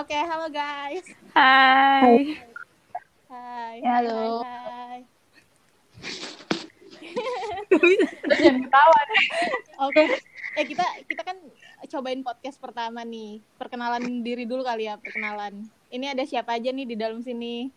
Oke, 0.00 0.16
halo 0.16 0.48
guys. 0.48 1.04
Hai. 1.36 2.40
Hai. 3.28 3.76
Halo. 3.84 4.40
Hai. 4.40 5.04
Jangan 8.32 8.64
ketawa 8.64 8.98
deh. 9.04 9.24
Oke. 9.84 10.02
Eh 10.56 10.64
kita 10.64 10.84
kita 11.04 11.20
kan 11.20 11.36
cobain 11.84 12.24
podcast 12.24 12.56
pertama 12.56 13.04
nih. 13.04 13.44
Perkenalan 13.60 14.24
diri 14.24 14.48
dulu 14.48 14.64
kali 14.64 14.88
ya, 14.88 14.96
perkenalan. 14.96 15.68
Ini 15.92 16.16
ada 16.16 16.24
siapa 16.24 16.56
aja 16.56 16.72
nih 16.72 16.88
di 16.88 16.96
dalam 16.96 17.20
sini? 17.20 17.68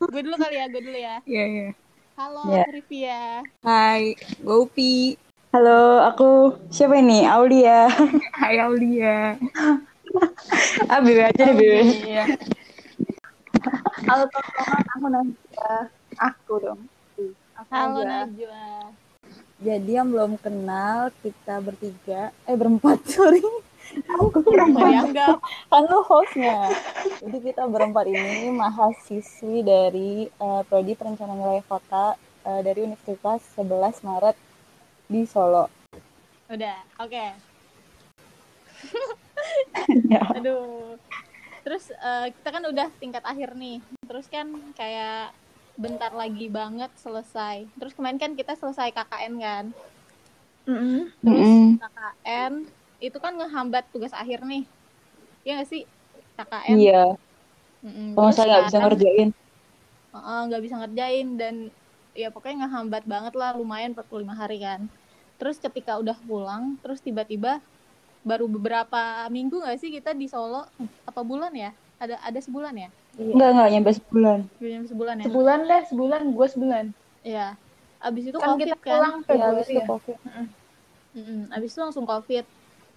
Gue 0.00 0.24
dulu 0.24 0.40
kali 0.40 0.56
ya, 0.56 0.72
gue 0.72 0.80
dulu 0.80 0.96
ya. 0.96 1.20
Iya, 1.28 1.44
iya. 1.52 1.68
Halo, 2.16 2.48
Ya. 2.48 2.64
aku 2.64 2.80
Rivia. 2.80 3.22
Hai, 3.60 4.16
gue 4.40 4.56
Upi. 4.56 5.20
Halo, 5.52 6.00
aku 6.00 6.56
siapa 6.72 6.96
ini? 6.96 7.28
Aulia. 7.28 7.92
Hai 8.40 8.56
Aulia. 8.56 9.36
ah, 10.92 11.00
Bibi 11.02 11.22
aja 11.22 11.42
deh, 11.42 11.54
Bibi. 11.54 11.80
Iya. 12.06 12.24
Halo, 14.08 14.24
teman-teman. 14.30 14.82
Aku 14.94 15.06
Najwa. 15.10 15.72
Aku 16.18 16.52
dong. 16.62 16.80
Aku 17.58 17.70
Halo 17.70 18.00
Najwa. 18.02 18.24
Najwa. 18.26 18.66
Jadi 19.58 19.90
yang 19.90 20.14
belum 20.14 20.38
kenal 20.38 21.10
kita 21.18 21.58
bertiga, 21.58 22.30
eh 22.46 22.54
berempat 22.54 23.02
sorry. 23.14 23.42
Aku 24.20 24.44
Nggak 24.44 24.84
dianggap. 24.84 25.36
Kan 25.72 25.82
lu 25.88 26.00
hostnya. 26.04 26.70
Jadi 27.18 27.38
kita 27.40 27.66
berempat 27.66 28.06
ini 28.06 28.52
mahasiswi 28.54 29.64
dari 29.64 30.28
eh, 30.28 30.62
Prodi 30.68 30.92
Perencanaan 30.94 31.40
Wilayah 31.40 31.66
Kota 31.66 32.14
eh, 32.46 32.60
dari 32.62 32.86
Universitas 32.86 33.42
11 33.56 34.06
Maret 34.06 34.36
di 35.08 35.24
Solo. 35.24 35.66
Udah, 36.48 36.78
oke. 37.00 37.26
Ya. 40.12 40.22
Aduh. 40.36 40.96
Terus 41.64 41.92
eh, 41.92 42.26
kita 42.32 42.48
kan 42.48 42.64
udah 42.64 42.88
tingkat 42.96 43.24
akhir 43.24 43.52
nih. 43.54 43.78
Terus 44.08 44.26
kan 44.28 44.48
kayak 44.74 45.32
bentar 45.78 46.10
lagi 46.10 46.50
banget 46.50 46.90
selesai. 46.98 47.68
Terus 47.78 47.92
kemarin 47.94 48.18
kan 48.18 48.32
kita 48.34 48.56
selesai 48.58 48.90
KKN 48.90 49.34
kan. 49.38 49.64
Terus 51.22 51.48
Mm-mm. 51.48 51.78
KKN 51.80 52.52
itu 52.98 53.18
kan 53.22 53.32
ngehambat 53.38 53.84
tugas 53.94 54.12
akhir 54.12 54.42
nih. 54.44 54.64
Iya 55.46 55.62
gak 55.62 55.70
sih? 55.70 55.82
KKN. 56.36 56.76
Iya. 56.76 57.04
Mm-mm. 57.84 58.08
Kalau 58.18 58.30
Terus 58.30 58.36
saya 58.36 58.48
nggak 58.48 58.66
bisa 58.66 58.78
ngerjain. 58.82 59.28
nggak 60.18 60.62
bisa 60.66 60.74
ngerjain 60.82 61.28
dan 61.38 61.54
ya 62.18 62.28
pokoknya 62.34 62.66
ngehambat 62.66 63.06
banget 63.06 63.34
lah 63.38 63.54
lumayan 63.54 63.94
45 63.94 64.34
hari 64.34 64.58
kan. 64.58 64.90
Terus 65.38 65.62
ketika 65.62 66.02
udah 66.02 66.18
pulang, 66.26 66.74
terus 66.82 66.98
tiba-tiba 66.98 67.62
baru 68.28 68.44
beberapa 68.44 69.24
minggu 69.32 69.64
nggak 69.64 69.80
sih 69.80 69.88
kita 69.88 70.12
di 70.12 70.28
Solo 70.28 70.68
apa 71.08 71.20
bulan 71.24 71.56
ya? 71.56 71.72
Ada 71.98 72.20
ada 72.20 72.38
sebulan 72.38 72.76
ya? 72.76 72.88
Enggak, 73.16 73.48
enggak 73.56 73.68
nyampe 73.72 73.90
sebulan. 73.96 74.38
Belum 74.60 74.70
nyampe 74.76 74.88
sebulan 74.92 75.14
ya? 75.16 75.24
sebulan 75.26 75.58
deh 75.64 75.82
sebulan 75.88 76.22
gue 76.36 76.46
sebulan 76.52 76.84
Iya. 77.24 77.48
Abis 77.98 78.30
itu 78.30 78.38
kan 78.38 78.54
covid 78.54 78.66
kita 78.70 78.76
kan? 78.78 78.84
pulang 78.84 79.14
Iya, 79.18 79.26
Februari 79.26 79.48
habis 79.50 79.66
itu 79.66 79.74
ya 79.74 79.84
Covid. 79.88 80.18
Mm-mm. 81.18 81.40
Abis 81.50 81.70
itu 81.74 81.80
langsung 81.82 82.04
covid. 82.06 82.44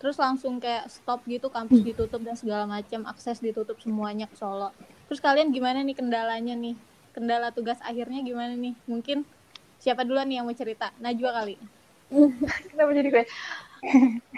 Terus 0.01 0.17
langsung 0.17 0.53
kayak 0.57 0.89
stop 0.89 1.21
gitu, 1.29 1.47
kampus 1.49 1.81
ditutup 1.85 2.21
dan 2.25 2.33
segala 2.33 2.65
macam, 2.65 3.05
akses 3.05 3.37
ditutup 3.37 3.77
semuanya 3.81 4.25
ke 4.25 4.33
Solo. 4.37 4.73
Terus 5.05 5.21
kalian 5.21 5.53
gimana 5.53 5.81
nih 5.85 5.93
kendalanya 5.93 6.53
nih? 6.57 6.73
Kendala 7.13 7.53
tugas 7.53 7.77
akhirnya 7.85 8.21
gimana 8.25 8.57
nih? 8.57 8.73
Mungkin 8.89 9.25
siapa 9.77 10.01
duluan 10.05 10.25
nih 10.29 10.41
yang 10.41 10.45
mau 10.49 10.57
cerita? 10.57 10.89
Najwa 11.01 11.29
kali. 11.33 11.55
kenapa 12.73 12.91
jadi 12.91 13.09
gue 13.09 13.25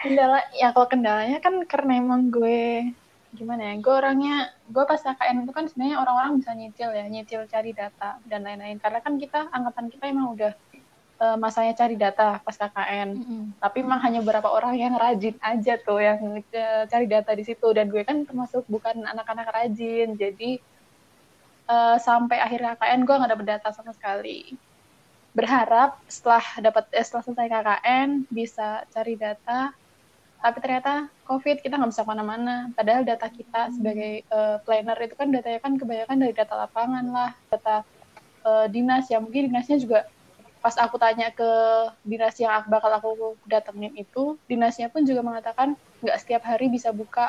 kendala 0.04 0.40
ya 0.56 0.72
kalau 0.72 0.88
kendalanya 0.88 1.40
kan 1.44 1.60
karena 1.68 2.00
emang 2.00 2.32
gue 2.32 2.92
gimana 3.34 3.74
ya 3.74 3.76
gue 3.82 3.94
orangnya 3.94 4.54
gue 4.70 4.84
pas 4.86 5.02
KKN 5.02 5.44
itu 5.44 5.52
kan 5.52 5.66
sebenarnya 5.66 5.98
orang-orang 6.00 6.32
bisa 6.40 6.52
nyicil 6.54 6.90
ya 6.94 7.06
nyicil 7.10 7.42
cari 7.50 7.74
data 7.74 8.22
dan 8.30 8.46
lain-lain. 8.46 8.78
Karena 8.78 9.00
kan 9.02 9.18
kita 9.18 9.50
angkatan 9.50 9.90
kita 9.90 10.06
emang 10.06 10.38
udah 10.38 10.54
eh, 11.20 11.38
masanya 11.42 11.74
cari 11.74 11.96
data 11.98 12.40
pas 12.46 12.56
KKN 12.56 13.10
Mm-mm. 13.18 13.44
tapi 13.58 13.82
memang 13.82 14.02
hanya 14.06 14.20
beberapa 14.22 14.54
orang 14.54 14.78
yang 14.78 14.94
rajin 14.96 15.36
aja 15.42 15.82
tuh 15.82 16.00
yang 16.00 16.22
eh, 16.54 16.84
cari 16.86 17.06
data 17.10 17.34
di 17.34 17.44
situ. 17.44 17.68
Dan 17.74 17.90
gue 17.90 18.06
kan 18.06 18.22
termasuk 18.24 18.70
bukan 18.70 19.02
anak-anak 19.02 19.50
rajin. 19.50 20.14
Jadi 20.14 20.62
eh, 21.74 21.98
sampai 21.98 22.38
akhir 22.38 22.78
KKN 22.78 23.02
gue 23.02 23.16
nggak 23.18 23.32
dapet 23.34 23.48
data 23.50 23.70
sama 23.74 23.92
sekali 23.98 24.54
berharap 25.38 25.90
setelah 26.16 26.46
dapat 26.66 26.84
eh, 26.98 27.04
setelah 27.06 27.24
selesai 27.26 27.48
KKN 27.52 28.10
bisa 28.38 28.64
cari 28.94 29.14
data. 29.24 29.74
Tapi 30.44 30.58
ternyata 30.64 30.92
COVID 31.28 31.58
kita 31.64 31.74
nggak 31.80 31.92
bisa 31.94 32.04
ke 32.06 32.12
mana-mana. 32.14 32.52
Padahal 32.78 33.04
data 33.08 33.28
kita 33.32 33.60
sebagai 33.76 34.12
eh, 34.28 34.56
planner 34.66 34.98
itu 35.06 35.16
kan 35.22 35.28
datanya 35.36 35.60
kan 35.66 35.74
kebanyakan 35.82 36.18
dari 36.24 36.34
data 36.40 36.54
lapangan 36.64 37.06
lah 37.16 37.32
data 37.52 37.72
eh, 38.48 38.66
dinas. 38.74 39.04
Ya 39.12 39.18
mungkin 39.24 39.42
dinasnya 39.52 39.78
juga 39.84 40.00
pas 40.64 40.76
aku 40.84 40.96
tanya 41.04 41.26
ke 41.40 41.44
dinas 42.12 42.36
yang 42.44 42.52
ak- 42.58 42.70
bakal 42.74 42.92
aku 42.98 43.10
datengin 43.54 43.94
itu 44.00 44.20
dinasnya 44.52 44.88
pun 44.94 45.04
juga 45.10 45.22
mengatakan 45.28 45.70
nggak 46.04 46.18
setiap 46.22 46.44
hari 46.50 46.66
bisa 46.76 46.90
buka. 46.96 47.22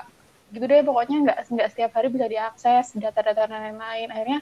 Gitu 0.53 0.65
deh 0.71 0.81
pokoknya 0.89 1.17
nggak 1.25 1.39
nggak 1.55 1.69
setiap 1.73 1.91
hari 1.97 2.09
bisa 2.15 2.27
diakses 2.33 2.85
data-data 3.03 3.43
dan 3.51 3.61
lain-lain. 3.75 4.09
Akhirnya 4.15 4.39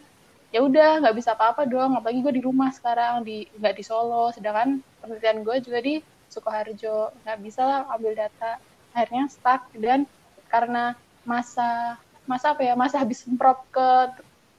ya 0.53 0.61
udah 0.61 1.01
nggak 1.01 1.17
bisa 1.17 1.33
apa-apa 1.33 1.65
dong 1.65 1.97
apalagi 1.97 2.21
gue 2.21 2.35
di 2.37 2.43
rumah 2.45 2.69
sekarang 2.71 3.25
di 3.25 3.49
nggak 3.57 3.75
di 3.75 3.85
Solo. 3.85 4.29
Sedangkan 4.31 4.85
penelitian 5.01 5.43
gue 5.43 5.57
juga 5.65 5.79
di 5.81 5.95
Sukoharjo. 6.29 7.11
Nggak 7.25 7.39
bisa 7.41 7.61
lah 7.65 7.81
ambil 7.97 8.13
data. 8.13 8.61
Akhirnya 8.93 9.33
stuck 9.33 9.73
dan 9.81 10.05
karena 10.53 10.93
masa 11.25 11.97
masa 12.29 12.53
apa 12.53 12.63
ya 12.63 12.77
masa 12.77 13.01
habis 13.01 13.25
prop 13.41 13.65
ke 13.73 13.89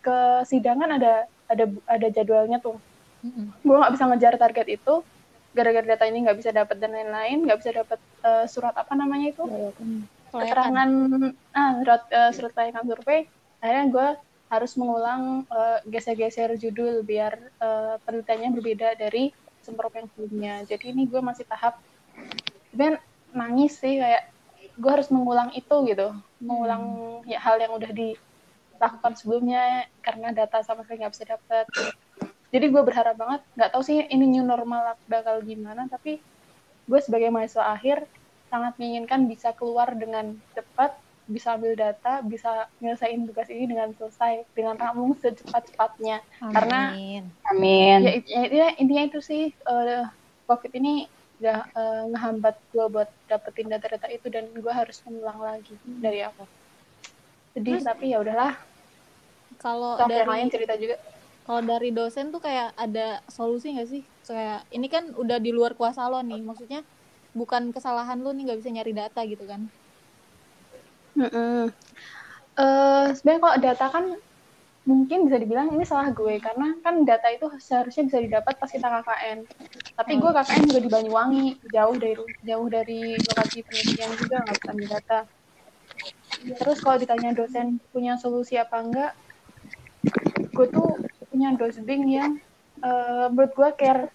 ke 0.03 0.17
sidangan 0.49 0.97
ada 0.97 1.29
ada 1.47 1.69
ada 1.87 2.07
jadwalnya 2.09 2.59
tuh. 2.59 2.75
Mm-mm. 3.23 3.55
gue 3.63 3.77
nggak 3.79 3.93
bisa 3.93 4.03
ngejar 4.09 4.33
target 4.35 4.67
itu. 4.67 5.05
Gara-gara 5.53 5.85
data 5.85 6.09
ini 6.09 6.25
nggak 6.25 6.37
bisa 6.41 6.49
dapat 6.49 6.81
dan 6.81 6.97
lain-lain 6.97 7.45
nggak 7.45 7.59
bisa 7.61 7.71
dapat 7.71 8.01
eh, 8.25 8.45
surat 8.49 8.73
apa 8.73 8.97
namanya 8.97 9.29
itu? 9.29 9.45
Kelayakan. 9.45 10.09
keterangan 10.33 10.89
ah 11.53 11.71
surat 11.77 12.01
eh, 12.09 12.31
surat 12.33 12.51
kelayakan 12.57 12.83
survei. 12.89 13.19
Akhirnya 13.61 13.85
gue 13.93 14.07
harus 14.53 14.77
mengulang 14.77 15.49
eh, 15.49 15.79
geser-geser 15.89 16.53
judul 16.61 17.01
biar 17.01 17.33
eh, 17.39 17.95
penelitiannya 18.05 18.49
berbeda 18.53 18.89
dari 19.01 19.33
semprot 19.65 19.93
yang 19.97 20.07
sebelumnya. 20.13 20.53
Jadi 20.69 20.93
ini 20.93 21.09
gue 21.09 21.21
masih 21.23 21.49
tahap 21.49 21.81
dan 22.69 23.01
nangis 23.33 23.81
sih 23.81 23.97
kayak 23.97 24.29
gue 24.77 24.91
harus 24.91 25.09
mengulang 25.09 25.49
itu 25.57 25.75
gitu. 25.89 26.13
Mengulang 26.37 26.83
ya, 27.25 27.41
hal 27.41 27.57
yang 27.57 27.73
udah 27.73 27.89
dilakukan 27.89 29.13
sebelumnya 29.17 29.89
karena 30.05 30.29
data 30.29 30.61
sama 30.61 30.85
sekali 30.85 31.01
nggak 31.01 31.13
bisa 31.17 31.25
dapat 31.25 31.65
jadi 32.53 32.69
gue 32.69 32.81
berharap 32.85 33.17
banget 33.17 33.41
nggak 33.57 33.71
tahu 33.73 33.81
sih 33.81 34.05
ini 34.05 34.29
new 34.29 34.45
normal 34.45 34.93
bakal 35.09 35.41
gimana 35.41 35.89
tapi 35.89 36.21
gue 36.85 36.99
sebagai 37.01 37.33
mahasiswa 37.33 37.73
akhir 37.73 38.05
sangat 38.53 38.77
menginginkan 38.77 39.25
bisa 39.25 39.49
keluar 39.57 39.89
dengan 39.97 40.37
cepat 40.53 40.93
bisa 41.27 41.55
ambil 41.55 41.73
data 41.79 42.19
bisa 42.27 42.67
nyelesain 42.83 43.23
tugas 43.27 43.47
ini 43.47 43.65
dengan 43.71 43.89
selesai 43.95 44.43
dengan 44.51 44.75
rampung 44.75 45.15
secepat-cepatnya 45.15 46.19
karena 46.51 46.79
Amin. 46.91 47.23
Amin. 47.51 47.99
ya, 48.03 48.11
ya, 48.27 48.41
ya, 48.51 48.67
intinya 48.79 49.03
itu 49.07 49.19
sih 49.23 49.43
eh, 49.51 50.03
covid 50.47 50.71
ini 50.75 51.07
udah 51.39 51.59
eh, 51.75 52.01
ngehambat 52.11 52.55
gue 52.71 52.85
buat 52.91 53.09
dapetin 53.27 53.67
data-data 53.71 54.07
itu 54.11 54.27
dan 54.31 54.51
gue 54.51 54.73
harus 54.73 54.97
mengulang 55.07 55.39
lagi 55.39 55.75
dari 55.83 56.19
aku 56.23 56.43
sedih 57.55 57.77
Terus- 57.79 57.87
tapi 57.87 58.05
ya 58.11 58.17
udahlah 58.23 58.53
Kalau 59.61 59.95
yang 60.01 60.09
dari 60.09 60.25
lain 60.27 60.47
cerita 60.49 60.73
juga 60.75 60.95
kalau 61.43 61.61
dari 61.61 61.89
dosen 61.91 62.31
tuh 62.31 62.39
kayak 62.39 62.71
ada 62.79 63.19
solusi 63.27 63.75
nggak 63.75 63.89
sih? 63.91 64.01
Kayak 64.23 64.63
ini 64.71 64.87
kan 64.87 65.11
udah 65.11 65.37
di 65.43 65.51
luar 65.51 65.75
kuasa 65.75 66.07
lo 66.07 66.23
nih, 66.23 66.39
maksudnya 66.39 66.79
bukan 67.35 67.75
kesalahan 67.75 68.17
lo 68.23 68.31
nih 68.31 68.47
nggak 68.47 68.59
bisa 68.63 68.71
nyari 68.71 68.93
data 68.95 69.19
gitu 69.27 69.43
kan? 69.43 69.61
Mm-mm. 71.13 71.69
Eh, 72.53 73.05
sebenarnya 73.17 73.41
kalau 73.41 73.57
data 73.57 73.85
kan 73.89 74.05
mungkin 74.83 75.25
bisa 75.25 75.39
dibilang 75.39 75.71
ini 75.71 75.87
salah 75.87 76.11
gue 76.11 76.37
karena 76.43 76.75
kan 76.83 77.07
data 77.07 77.31
itu 77.31 77.47
seharusnya 77.57 78.03
bisa 78.11 78.19
didapat 78.19 78.53
pas 78.59 78.69
kita 78.69 78.83
KKN. 78.83 79.37
Tapi 79.97 80.11
gue 80.19 80.31
KKN 80.33 80.63
juga 80.69 80.79
di 80.83 80.89
Banyuwangi, 80.91 81.47
jauh 81.71 81.95
dari 81.97 82.15
jauh 82.43 82.67
dari 82.69 83.01
lokasi 83.17 83.57
penelitian 83.65 84.11
juga 84.19 84.35
nggak 84.43 84.57
bisa 84.59 84.69
ambil 84.69 84.89
data. 84.91 85.19
Terus 86.43 86.77
kalau 86.83 86.97
ditanya 86.99 87.31
dosen 87.33 87.79
punya 87.89 88.13
solusi 88.19 88.59
apa 88.59 88.77
enggak, 88.83 89.11
gue 90.53 90.67
tuh 90.69 90.89
punya 91.31 91.55
dosbing 91.57 92.03
yang 92.11 92.37
eh, 92.83 93.25
menurut 93.33 93.53
gue 93.55 93.69
care 93.79 94.11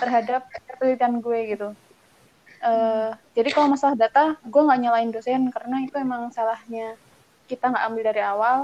terhadap 0.00 0.48
penelitian 0.78 1.20
gue 1.20 1.38
gitu. 1.52 1.68
Eh, 2.62 3.10
jadi 3.34 3.48
kalau 3.50 3.74
masalah 3.74 3.98
data, 3.98 4.38
gue 4.46 4.62
nggak 4.62 4.80
nyalain 4.86 5.10
dosen 5.10 5.50
karena 5.50 5.82
itu 5.82 5.98
emang 5.98 6.30
salahnya 6.30 6.94
kita 7.50 7.74
nggak 7.74 7.84
ambil 7.90 8.02
dari 8.06 8.22
awal 8.22 8.58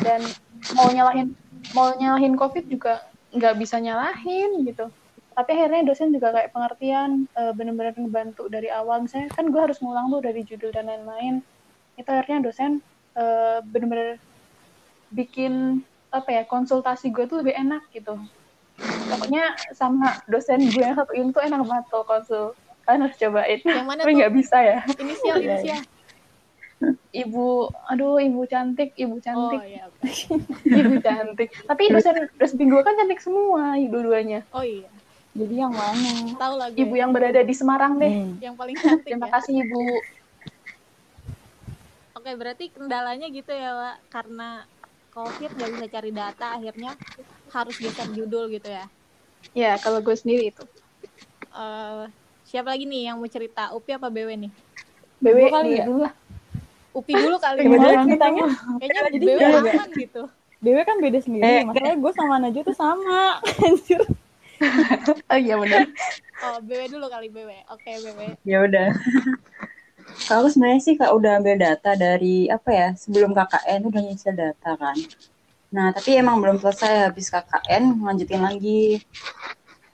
dan 0.00 0.24
mau 0.72 0.88
nyalahin 0.88 1.36
mau 1.76 1.92
nyalahin 1.94 2.34
covid 2.34 2.64
juga 2.64 3.04
nggak 3.36 3.54
bisa 3.60 3.76
nyalahin 3.76 4.64
gitu. 4.64 4.88
Tapi 5.36 5.50
akhirnya 5.52 5.84
dosen 5.84 6.16
juga 6.16 6.32
kayak 6.32 6.56
pengertian, 6.56 7.28
eh, 7.36 7.52
bener-bener 7.52 7.92
ngebantu 7.92 8.48
dari 8.48 8.72
awal. 8.72 9.04
Misalnya 9.04 9.28
kan 9.36 9.52
gue 9.52 9.60
harus 9.60 9.84
ngulang 9.84 10.08
tuh 10.08 10.24
dari 10.24 10.40
judul 10.40 10.72
dan 10.72 10.88
lain-lain. 10.88 11.44
Itu 12.00 12.08
akhirnya 12.08 12.48
dosen 12.48 12.80
eh, 13.20 13.60
bener-bener 13.68 14.16
bikin 15.12 15.84
apa 16.08 16.32
ya 16.32 16.42
konsultasi 16.48 17.12
gue 17.12 17.28
tuh 17.28 17.44
lebih 17.44 17.52
enak 17.52 17.84
gitu 17.92 18.16
pokoknya 19.08 19.56
sama 19.72 20.20
dosen 20.28 20.60
gue 20.68 20.84
yang 20.84 20.96
satu 20.96 21.12
ini 21.12 21.32
tuh 21.32 21.42
enak 21.44 21.60
banget 21.64 21.84
tuh 21.88 22.04
konsul 22.04 22.46
kalian 22.86 23.02
harus 23.02 23.16
cobain 23.16 23.58
Yang 23.60 23.84
mana 23.84 24.00
tapi 24.00 24.12
nggak 24.14 24.32
bisa 24.32 24.56
ya 24.58 24.78
Inisial, 24.96 25.36
Iya, 25.36 25.46
inisial. 25.52 25.82
ibu 27.10 27.46
aduh 27.84 28.16
ibu 28.18 28.44
cantik 28.44 28.92
ibu 28.94 29.14
Oh 29.14 29.20
cantik 29.20 29.60
iya. 29.64 29.82
oke. 29.84 30.06
ibu 30.80 30.94
cantik 30.98 31.48
tapi 31.64 31.82
dosen 31.88 32.14
dosen 32.32 32.56
gue 32.60 32.82
kan 32.82 32.94
cantik 32.94 33.18
semua 33.18 33.74
dua-duanya 33.76 34.44
Oh 34.50 34.60
iya. 34.60 34.86
Jadi 35.32 35.52
yang 35.54 35.68
mana? 35.68 36.32
Tahu 36.32 36.54
lah 36.54 36.68
gue. 36.70 36.78
ibu 36.78 36.94
yang 36.94 37.10
berada 37.10 37.40
di 37.40 37.52
Semarang 37.52 37.96
deh 37.96 38.08
Hmm. 38.08 38.40
yang 38.40 38.54
paling 38.54 38.72
cantik 38.74 39.04
terima 39.04 39.26
ya. 39.26 39.32
kasih 39.34 39.54
ibu 39.60 39.82
Oke, 42.16 42.32
berarti 42.34 42.68
kendalanya 42.68 43.28
gitu 43.28 43.48
ya, 43.48 43.70
Wak. 43.70 43.96
Karena 44.08 44.66
COVID 45.12 45.46
nggak 45.52 45.70
bisa 45.70 45.86
cari 45.88 46.10
data, 46.10 46.46
akhirnya 46.52 46.90
harus 47.48 47.76
geser 47.76 48.08
judul 48.10 48.50
gitu 48.50 48.66
ya. 48.66 48.84
ya 49.54 49.78
kalau 49.78 50.00
gue 50.00 50.12
sendiri 50.12 50.50
itu 50.50 50.64
Eh, 51.48 52.02
siapa 52.46 52.72
lagi 52.72 52.86
nih 52.86 53.10
yang 53.12 53.18
mau 53.18 53.26
cerita? 53.26 53.74
Upi 53.74 53.90
apa 53.92 54.06
BW 54.06 54.30
nih? 54.46 54.52
BW 55.18 55.38
kali 55.50 55.68
dulu 55.68 55.76
ya? 55.76 55.84
dulu 55.84 56.00
lah 56.06 56.14
Upi 56.96 57.12
dulu 57.12 57.36
kali 57.36 57.58
ya. 57.60 57.68
Kayaknya 58.80 59.00
Jadi 59.12 59.26
BW 59.26 59.38
aman 59.44 59.90
gitu. 59.92 60.22
Dewe 60.56 60.82
kan 60.88 60.96
beda 60.98 61.18
sendiri. 61.20 61.44
Eh, 61.44 61.62
Masalahnya 61.68 61.96
gue 62.00 62.12
sama 62.16 62.34
Najwa 62.40 62.62
tuh 62.64 62.76
sama. 62.76 63.22
Anjir. 63.66 64.00
oh 65.28 65.36
iya 65.36 65.60
benar 65.60 65.84
Oh, 66.40 66.56
BW 66.64 66.88
dulu 66.88 67.12
kali 67.12 67.28
BW. 67.28 67.52
Oke, 67.68 67.92
BW. 68.00 68.20
Ya 68.48 68.64
udah. 68.64 68.88
Kalau 70.24 70.48
aku 70.48 70.48
sebenarnya 70.56 70.80
sih 70.80 70.94
kak 70.96 71.12
udah 71.12 71.36
ambil 71.40 71.60
data 71.60 71.92
dari 71.92 72.48
apa 72.48 72.70
ya 72.72 72.88
sebelum 72.96 73.36
KKN 73.36 73.80
udah 73.84 74.00
nyicil 74.00 74.32
data 74.32 74.70
kan. 74.80 74.96
Nah 75.72 75.92
tapi 75.92 76.16
emang 76.16 76.40
belum 76.40 76.56
selesai 76.56 77.10
habis 77.10 77.28
KKN 77.28 78.00
lanjutin 78.00 78.40
lagi. 78.40 79.04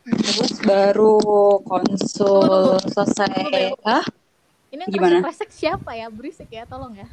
Terus 0.03 0.59
baru 0.67 1.23
konsul 1.63 2.75
selesai. 2.91 3.79
Hah? 3.87 4.03
Ini 4.75 4.91
yang 4.91 4.91
Gimana? 4.91 5.23
kresek 5.23 5.55
siapa 5.55 5.95
ya? 5.95 6.11
Berisik 6.11 6.51
ya, 6.51 6.67
tolong 6.67 6.91
ya. 6.99 7.07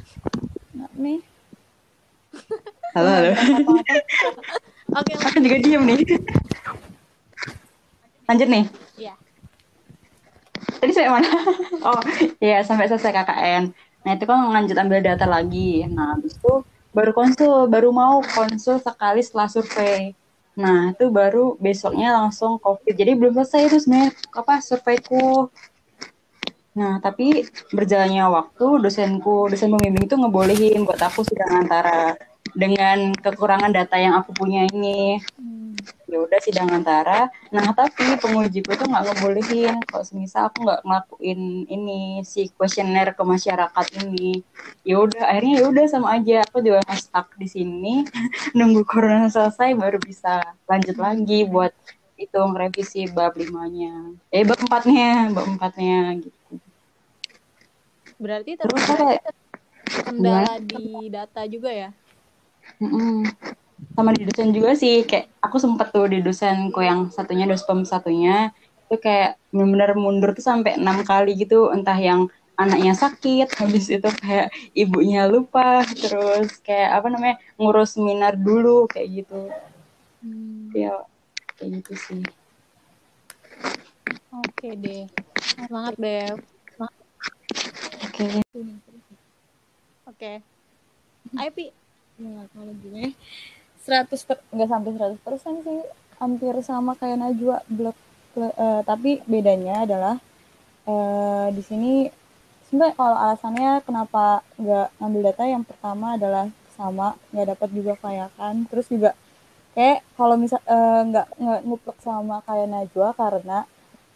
Nih. 0.98 1.22
Halo 2.98 3.06
halo. 3.06 3.30
Oke, 4.98 5.12
Aku 5.14 5.38
juga 5.38 5.62
diem 5.62 5.82
nih. 5.86 6.02
Lanjut 8.26 8.48
nih. 8.50 8.64
Iya. 8.98 9.14
Tadi 10.82 10.90
sampai 10.90 11.12
mana? 11.14 11.30
oh, 11.86 12.02
iya 12.42 12.66
sampai 12.66 12.90
selesai 12.90 13.14
KKN. 13.14 13.70
Nah, 14.02 14.12
itu 14.18 14.24
kan 14.26 14.50
lanjut 14.50 14.74
ambil 14.74 14.98
data 14.98 15.30
lagi. 15.30 15.86
Nah, 15.86 16.18
habis 16.18 16.34
itu 16.34 16.66
baru 16.90 17.14
konsul, 17.14 17.70
baru 17.70 17.94
mau 17.94 18.18
konsul 18.34 18.82
sekali 18.82 19.22
setelah 19.22 19.46
survei. 19.46 20.18
Nah, 20.58 20.90
itu 20.92 21.06
baru 21.14 21.54
besoknya 21.62 22.10
langsung 22.18 22.58
COVID. 22.58 22.94
Jadi 22.94 23.12
belum 23.14 23.32
selesai 23.38 23.60
itu 23.70 23.76
sebenarnya 23.86 24.10
apa 24.34 24.54
surveiku. 24.58 25.48
Nah, 26.80 26.96
tapi 27.04 27.44
berjalannya 27.76 28.24
waktu, 28.32 28.66
dosenku, 28.80 29.52
dosen 29.52 29.68
pembimbing 29.76 30.08
itu 30.08 30.16
ngebolehin 30.16 30.88
buat 30.88 30.96
aku 30.96 31.20
sidang 31.28 31.68
antara 31.68 32.16
dengan 32.56 33.12
kekurangan 33.14 33.68
data 33.68 33.96
yang 34.00 34.16
aku 34.16 34.32
punya 34.32 34.64
ini. 34.72 35.20
Ya 36.10 36.18
udah 36.18 36.40
sidang 36.42 36.68
antara. 36.72 37.30
Nah 37.54 37.70
tapi 37.70 38.18
pengujiku 38.18 38.74
tuh 38.74 38.88
nggak 38.90 39.04
ngebolehin. 39.06 39.76
Kalau 39.86 40.04
semisal 40.04 40.50
aku 40.50 40.66
nggak 40.66 40.82
ngelakuin 40.82 41.40
ini 41.70 42.24
si 42.26 42.50
kuesioner 42.58 43.14
ke 43.14 43.22
masyarakat 43.22 43.86
ini 44.02 44.42
ya 44.82 44.98
udah 44.98 45.22
akhirnya 45.30 45.54
ya 45.62 45.64
udah 45.70 45.84
sama 45.86 46.18
aja. 46.18 46.42
Aku 46.50 46.64
juga 46.64 46.82
stuck 46.98 47.30
di 47.38 47.46
sini. 47.46 48.02
Nunggu 48.58 48.82
corona 48.82 49.30
selesai 49.30 49.76
baru 49.78 50.02
bisa 50.02 50.42
lanjut 50.66 50.96
lagi 50.98 51.46
buat 51.46 51.70
itu 52.18 52.36
revisi 52.36 53.06
bab 53.08 53.38
limanya. 53.38 54.10
Eh 54.34 54.42
bab 54.42 54.58
empatnya 54.58 55.30
bab 55.32 55.46
empatnya 55.46 56.18
gitu 56.18 56.40
berarti 58.20 58.52
terus 58.60 58.82
ya? 58.84 59.18
kendala 60.04 60.60
di 60.60 61.08
data 61.08 61.42
juga 61.48 61.70
ya? 61.72 61.90
Mm-mm. 62.78 63.24
sama 63.96 64.12
di 64.12 64.28
dosen 64.28 64.52
juga 64.52 64.76
sih 64.76 65.02
kayak 65.08 65.32
aku 65.40 65.56
sempet 65.56 65.88
tuh 65.90 66.06
di 66.06 66.20
dosenku 66.20 66.84
yang 66.84 67.08
satunya 67.08 67.48
dospem 67.48 67.82
satunya 67.88 68.52
itu 68.86 68.96
kayak 69.00 69.40
benar-benar 69.48 69.96
mundur 69.96 70.30
tuh 70.36 70.44
sampai 70.44 70.76
enam 70.76 71.00
kali 71.02 71.34
gitu 71.40 71.72
entah 71.72 71.96
yang 71.96 72.28
anaknya 72.60 72.92
sakit 72.92 73.48
habis 73.60 73.88
itu 73.88 74.08
kayak 74.20 74.52
ibunya 74.76 75.24
lupa 75.26 75.80
terus 75.96 76.60
kayak 76.60 77.00
apa 77.00 77.06
namanya 77.08 77.36
ngurus 77.56 77.96
seminar 77.96 78.36
dulu 78.36 78.84
kayak 78.86 79.24
gitu 79.24 79.48
ya 80.76 80.94
kayak 81.56 81.70
gitu 81.80 81.92
sih 81.96 82.22
Oke 84.30 84.78
deh. 84.78 85.10
Semangat 85.58 85.98
oke. 90.10 90.32
Ayo 91.40 91.50
Pi. 91.56 91.66
Ya, 92.20 92.44
kalau 92.52 92.74
gue 92.84 93.16
100 93.80 94.28
per, 94.28 94.36
nggak 94.52 94.68
sampai 94.68 94.90
100 94.92 95.24
persen 95.24 95.54
sih 95.64 95.80
hampir 96.20 96.52
sama 96.60 96.92
kayak 97.00 97.16
Najwa 97.16 97.64
blok 97.64 97.96
eh, 98.36 98.82
tapi 98.84 99.24
bedanya 99.24 99.88
adalah 99.88 100.20
eh, 100.84 101.48
di 101.56 101.62
sini 101.64 101.92
sebenarnya 102.68 102.94
kalau 103.00 103.16
alasannya 103.16 103.80
kenapa 103.88 104.44
nggak 104.60 104.88
ngambil 105.00 105.22
data 105.32 105.44
yang 105.48 105.64
pertama 105.64 106.20
adalah 106.20 106.52
sama 106.76 107.16
nggak 107.32 107.56
dapat 107.56 107.68
juga 107.72 107.92
kelayakan 108.04 108.68
terus 108.68 108.86
juga 108.92 109.16
kayak 109.72 110.04
kalau 110.20 110.36
misal 110.36 110.60
eh, 110.68 111.02
nggak 111.08 111.26
nggak 111.40 111.96
sama 112.04 112.44
kayak 112.44 112.68
Najwa 112.68 113.08
karena 113.16 113.58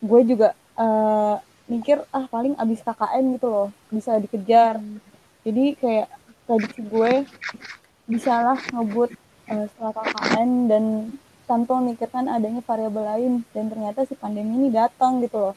gue 0.04 0.20
juga 0.28 0.52
eh, 0.76 1.36
mikir 1.64 2.04
ah 2.12 2.28
paling 2.28 2.52
abis 2.60 2.84
KKN 2.84 3.40
gitu 3.40 3.48
loh 3.48 3.68
bisa 3.88 4.20
dikejar. 4.20 4.80
Jadi 5.44 5.76
kayak 5.80 6.08
prediksi 6.44 6.80
gue 6.84 7.12
bisalah 8.04 8.60
ngebut 8.72 9.16
eh, 9.48 9.66
setelah 9.72 9.92
KKN 9.96 10.50
dan 10.68 10.84
tanpa 11.44 11.76
memikirkan 11.80 12.28
adanya 12.28 12.64
variabel 12.64 13.04
lain 13.04 13.32
dan 13.52 13.68
ternyata 13.68 14.04
si 14.08 14.16
pandemi 14.16 14.56
ini 14.60 14.68
datang 14.72 15.20
gitu 15.24 15.40
loh. 15.40 15.54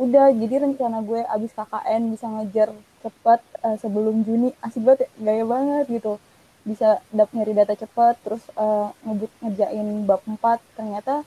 Udah 0.00 0.32
jadi 0.32 0.64
rencana 0.64 1.04
gue 1.04 1.20
abis 1.24 1.52
KKN 1.52 2.02
bisa 2.12 2.26
ngejar 2.28 2.68
cepet 3.04 3.40
eh, 3.64 3.76
sebelum 3.80 4.24
Juni. 4.24 4.52
Asik 4.64 4.84
banget 4.84 5.08
ya, 5.08 5.08
gaya 5.20 5.44
banget 5.44 5.84
gitu. 5.92 6.16
Bisa 6.64 7.00
dap 7.12 7.32
nyari 7.36 7.52
data 7.52 7.76
cepet 7.76 8.14
terus 8.24 8.44
eh, 8.56 8.88
ngebut 9.04 9.32
ngerjain 9.44 9.88
bab 10.08 10.24
4 10.24 10.60
ternyata 10.76 11.20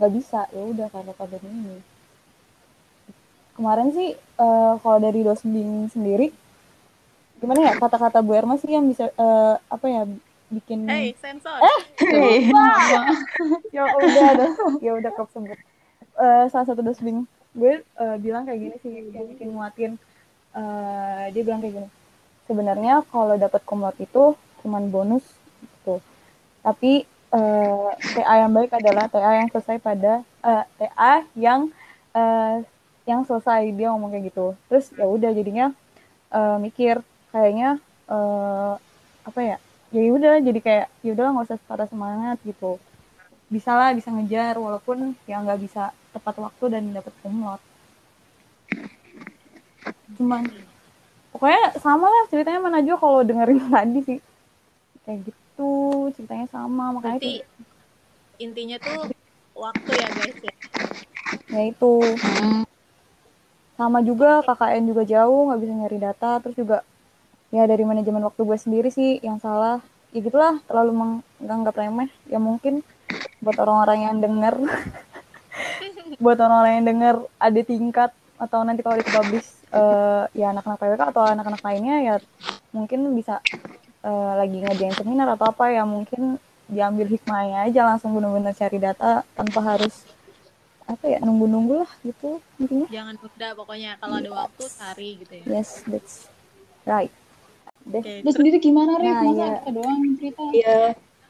nggak 0.00 0.12
bisa. 0.16 0.48
Ya 0.56 0.62
udah 0.64 0.88
karena 0.88 1.12
pandemi 1.12 1.48
ini 1.52 1.78
kemarin 3.58 3.90
sih 3.90 4.14
eh, 4.14 4.72
kalau 4.78 4.98
dari 4.98 5.20
dosen 5.20 5.50
bimbing 5.50 5.90
sendiri 5.90 6.30
gimana 7.38 7.60
ya 7.60 7.74
kata-kata 7.74 8.22
Bu 8.22 8.34
Erma 8.34 8.54
sih 8.54 8.70
yang 8.70 8.86
bisa 8.86 9.10
eh, 9.10 9.54
apa 9.58 9.86
ya 9.86 10.02
bikin 10.48 10.86
Hey, 10.86 11.12
sensor. 11.18 11.58
Hei. 12.00 12.48
ya 13.68 13.84
udah 13.84 14.28
dah 14.34 14.50
ya 14.78 14.92
udah 14.94 15.12
kesebut 15.12 15.58
Eh, 16.18 16.44
salah 16.50 16.66
satu 16.66 16.82
dosbing 16.82 17.22
gue 17.54 17.78
eh, 17.78 18.16
bilang 18.18 18.42
kayak 18.42 18.58
gini 18.58 18.76
sih 18.80 18.92
yang 19.10 19.26
bikin 19.28 19.48
muatin 19.50 19.92
Eh, 20.50 21.24
dia 21.30 21.42
bilang 21.42 21.60
kayak 21.60 21.74
gini 21.76 21.88
sebenarnya 22.44 23.04
kalau 23.06 23.36
dapat 23.36 23.60
kumlot 23.62 23.94
itu 24.00 24.32
cuman 24.58 24.88
bonus 24.88 25.22
gitu. 25.60 26.02
Tapi 26.58 27.04
eh, 27.06 27.88
TA 28.10 28.34
yang 28.40 28.50
baik 28.50 28.72
adalah 28.72 29.06
TA 29.06 29.38
yang 29.38 29.48
selesai 29.48 29.78
pada 29.78 30.24
eh, 30.42 30.64
TA 30.74 31.12
yang 31.36 31.70
eh, 32.10 32.64
yang 33.08 33.24
selesai 33.24 33.72
dia 33.72 33.88
ngomong 33.90 34.12
kayak 34.12 34.24
gitu. 34.30 34.52
Terus 34.68 34.92
ya 34.92 35.06
udah 35.08 35.30
jadinya 35.32 35.66
eh, 36.30 36.56
mikir 36.60 37.00
kayaknya 37.32 37.80
eh, 38.06 38.72
apa 39.24 39.40
ya 39.40 39.56
ya 39.88 40.00
udah 40.12 40.34
jadi 40.44 40.60
kayak 40.60 40.86
ya 41.00 41.10
udah 41.16 41.26
nggak 41.32 41.46
usah 41.48 41.58
patah 41.64 41.88
semangat 41.88 42.36
gitu. 42.44 42.76
Bisa 43.48 43.72
lah 43.72 43.96
bisa 43.96 44.12
ngejar 44.12 44.60
walaupun 44.60 45.16
ya 45.24 45.40
nggak 45.40 45.60
bisa 45.64 45.96
tepat 46.12 46.36
waktu 46.36 46.64
dan 46.68 46.92
dapat 46.92 47.16
kumlot 47.24 47.64
cuman 50.18 50.42
pokoknya 51.30 51.78
sama 51.78 52.10
lah 52.10 52.24
ceritanya 52.26 52.60
mana 52.60 52.82
juga 52.82 52.98
kalau 53.06 53.20
dengerin 53.22 53.62
tadi 53.72 54.00
sih. 54.04 54.18
Kayak 55.06 55.18
gitu 55.30 55.70
ceritanya 56.18 56.46
sama 56.52 56.92
makanya 56.92 57.22
Berarti 57.22 57.34
intinya 58.38 58.76
tuh 58.82 59.10
waktu 59.56 59.90
ya 59.94 60.08
guys 60.12 60.38
ya. 60.42 60.54
ya 61.48 61.60
itu. 61.70 61.94
Hmm. 62.20 62.67
Sama 63.78 64.02
juga 64.02 64.42
KKN 64.42 64.90
juga 64.90 65.02
jauh 65.06 65.46
nggak 65.48 65.60
bisa 65.62 65.72
nyari 65.78 65.98
data. 66.02 66.30
Terus 66.42 66.56
juga 66.58 66.78
ya 67.54 67.62
dari 67.70 67.86
manajemen 67.86 68.26
waktu 68.26 68.42
gue 68.42 68.58
sendiri 68.58 68.90
sih 68.90 69.22
yang 69.22 69.38
salah. 69.38 69.78
Ya 70.10 70.18
gitulah 70.18 70.58
terlalu 70.66 71.22
menganggap 71.38 71.78
remeh. 71.78 72.10
Ya 72.26 72.42
mungkin 72.42 72.82
buat 73.38 73.54
orang-orang 73.56 74.10
yang 74.10 74.16
denger. 74.18 74.54
Buat 76.18 76.40
orang-orang 76.40 76.82
yang 76.82 76.86
denger 76.88 77.14
ada 77.36 77.60
tingkat 77.62 78.10
atau 78.40 78.64
nanti 78.64 78.80
kalau 78.80 78.96
dipublish 78.96 79.58
eh, 79.74 80.24
ya 80.34 80.54
anak-anak 80.54 80.78
PWK 80.80 81.02
atau 81.12 81.22
anak-anak 81.26 81.62
lainnya 81.62 81.96
ya 82.00 82.14
mungkin 82.72 83.12
bisa 83.12 83.42
eh, 84.06 84.32
lagi 84.38 84.62
ngerjain 84.62 84.94
seminar 84.94 85.34
atau 85.36 85.50
apa 85.52 85.68
ya 85.68 85.82
mungkin 85.84 86.40
diambil 86.68 87.08
hikmahnya 87.08 87.66
aja 87.68 87.80
langsung 87.84 88.12
bener-bener 88.14 88.52
cari 88.52 88.78
data 88.78 89.24
tanpa 89.34 89.60
harus 89.64 90.04
apa 90.88 91.04
ya 91.04 91.18
nunggu-nunggu 91.20 91.84
lah 91.84 91.92
gitu 92.00 92.40
intinya 92.56 92.88
Jangan 92.88 93.14
tunda 93.20 93.48
pokoknya 93.52 94.00
kalau 94.00 94.14
ada 94.18 94.30
waktu 94.32 94.64
cari 94.72 95.10
gitu 95.20 95.32
ya. 95.36 95.44
yes 95.60 95.84
that's 95.84 96.14
right 96.82 97.12
deh 97.84 98.00
Oke, 98.00 98.14
Lu 98.20 98.24
terus 98.24 98.34
sendiri 98.36 98.58
gimana, 98.58 98.96
Rif? 98.96 99.12
Nah, 99.12 99.22
Masa 99.22 99.32
iya. 99.32 99.48
kita 99.60 99.70
doang 99.72 100.00
cerita? 100.16 100.42
Iya. 100.52 100.76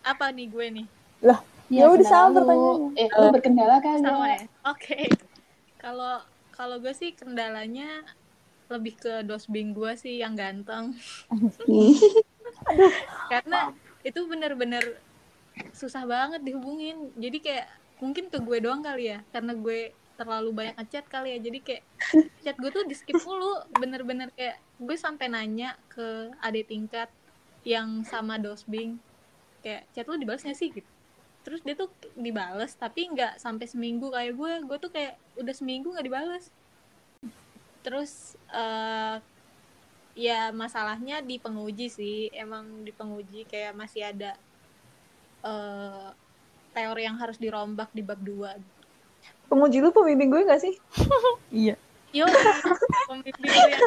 apa 0.02 0.24
nih 0.30 0.46
gue 0.48 0.66
nih? 0.78 0.86
lah 1.20 1.40
Ya 1.68 1.84
udah, 1.84 2.00
kendala 2.00 2.08
sama 2.08 2.28
lu. 2.32 2.36
pertanyaannya. 2.40 2.90
Eh, 2.96 3.08
lu 3.12 3.26
berkendala 3.28 3.74
kali 3.78 3.98
Sama 4.00 4.24
ya? 4.24 4.24
ya? 4.24 4.38
Oke. 4.64 4.98
Kalau 5.76 6.14
kalau 6.50 6.76
gue 6.80 6.94
sih 6.96 7.10
kendalanya 7.12 7.88
lebih 8.72 8.96
ke 8.96 9.12
dosbing 9.22 9.76
gue 9.76 9.92
sih 9.94 10.16
yang 10.18 10.32
ganteng. 10.32 10.96
Karena 13.32 13.76
itu 14.00 14.20
bener-bener 14.24 14.96
susah 15.76 16.08
banget 16.08 16.40
dihubungin. 16.40 17.12
Jadi 17.20 17.38
kayak 17.42 17.68
mungkin 17.98 18.30
ke 18.32 18.38
gue 18.42 18.58
doang 18.62 18.82
kali 18.82 19.14
ya. 19.14 19.18
Karena 19.30 19.54
gue 19.54 19.92
terlalu 20.18 20.50
banyak 20.50 20.74
ngechat 20.78 21.06
kali 21.06 21.36
ya. 21.36 21.38
Jadi 21.38 21.58
kayak 21.62 21.82
chat 22.44 22.56
gue 22.58 22.70
tuh 22.70 22.84
di 22.86 22.94
skip 22.94 23.18
mulu. 23.22 23.62
Bener-bener 23.74 24.34
kayak 24.34 24.58
gue 24.78 24.96
sampai 24.98 25.30
nanya 25.30 25.78
ke 25.90 26.32
adik 26.42 26.70
tingkat 26.70 27.10
yang 27.62 28.02
sama 28.02 28.38
dosbing. 28.38 28.98
Kayak 29.62 29.86
chat 29.94 30.06
lu 30.06 30.18
dibalas 30.18 30.42
gak 30.42 30.58
sih 30.58 30.70
gitu. 30.70 30.90
Terus 31.46 31.64
dia 31.64 31.74
tuh 31.78 31.88
dibales 32.12 32.76
tapi 32.76 33.08
nggak 33.08 33.40
sampai 33.40 33.64
seminggu 33.64 34.10
kayak 34.10 34.34
gue. 34.34 34.52
Gue 34.66 34.78
tuh 34.82 34.90
kayak 34.92 35.16
udah 35.38 35.54
seminggu 35.54 35.94
nggak 35.94 36.06
dibales. 36.06 36.50
Terus 37.86 38.36
eh 38.52 39.16
ya 40.18 40.50
masalahnya 40.50 41.22
di 41.22 41.38
penguji 41.38 41.86
sih 41.86 42.26
emang 42.34 42.82
di 42.82 42.90
penguji 42.90 43.46
kayak 43.46 43.70
masih 43.78 44.02
ada 44.10 44.34
eh 45.46 46.10
teori 46.78 47.02
yang 47.02 47.18
harus 47.18 47.34
dirombak 47.42 47.90
di 47.90 48.06
bab 48.06 48.22
2 48.22 48.78
Penguji 49.48 49.80
lu 49.80 49.90
pembimbing 49.90 50.28
gue 50.28 50.44
gak 50.44 50.60
sih? 50.60 50.76
iya. 51.64 51.74
Yo 52.12 52.28
pembimbing 53.08 53.48
gue 53.48 53.68
yang 53.72 53.82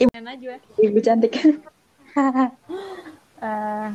Ibu 0.06 0.10
Najwa. 0.22 0.56
Ibu 0.80 0.98
cantik. 1.04 1.34
Eh, 3.40 3.90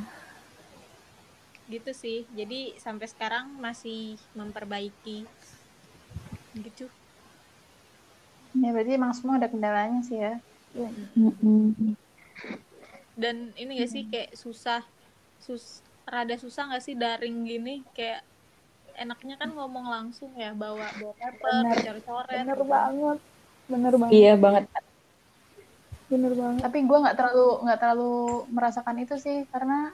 gitu 1.70 1.94
sih. 1.94 2.26
Jadi 2.34 2.74
sampai 2.82 3.06
sekarang 3.06 3.54
masih 3.62 4.18
memperbaiki. 4.34 5.22
Gitu. 6.58 6.90
Ya, 8.58 8.74
berarti 8.74 8.98
emang 8.98 9.14
semua 9.14 9.38
ada 9.38 9.46
kendalanya 9.46 10.02
sih 10.02 10.18
ya. 10.18 10.42
dan 13.14 13.54
ini 13.54 13.86
gak 13.86 13.92
sih 13.94 14.04
kayak 14.10 14.34
susah 14.34 14.82
sus 15.38 15.85
rada 16.06 16.36
susah 16.36 16.70
gak 16.70 16.82
sih 16.82 16.94
daring 16.94 17.44
gini 17.44 17.82
kayak 17.92 18.22
enaknya 18.96 19.36
kan 19.36 19.52
ngomong 19.52 19.86
langsung 19.86 20.32
ya 20.34 20.54
bawa 20.54 20.88
bawa 20.96 21.14
paper 21.14 21.52
Bener. 21.52 21.78
coret-coret 21.84 22.30
bener 22.32 22.56
gitu. 22.56 22.66
banget 22.66 23.18
bener 23.66 23.94
banget 23.94 24.14
Iya 24.14 24.34
banget. 24.38 24.64
bener 26.06 26.32
banget 26.32 26.62
Tapi 26.62 26.78
gue 26.82 26.98
nggak 27.02 27.18
terlalu 27.18 27.48
nggak 27.66 27.80
terlalu 27.82 28.14
merasakan 28.48 28.98
itu 29.02 29.16
sih 29.18 29.44
karena 29.50 29.90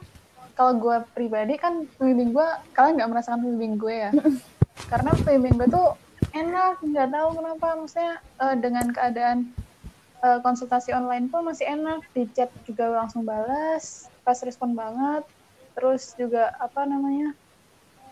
kalau 0.54 0.76
gue 0.78 0.98
pribadi 1.10 1.56
kan 1.56 1.88
pembimbing 1.96 2.30
gue 2.32 2.48
kalian 2.74 3.00
nggak 3.00 3.10
merasakan 3.10 3.40
pembimbing 3.42 3.76
gue 3.76 3.96
ya. 3.98 4.12
karena 4.92 5.10
pembimbing 5.18 5.56
gue 5.58 5.70
tuh 5.72 5.88
enak 6.32 6.84
nggak 6.84 7.10
tahu 7.10 7.28
kenapa 7.34 7.68
maksudnya 7.74 8.14
eh, 8.38 8.56
dengan 8.60 8.86
keadaan 8.92 9.38
eh, 10.20 10.40
konsultasi 10.40 10.92
online 10.92 11.26
pun 11.26 11.42
masih 11.42 11.66
enak 11.66 12.04
di 12.12 12.28
chat 12.30 12.52
juga 12.62 12.92
langsung 12.92 13.24
balas 13.24 14.06
pas 14.22 14.38
respon 14.44 14.76
banget 14.76 15.24
terus 15.74 16.14
juga 16.20 16.52
apa 16.60 16.84
namanya 16.86 17.32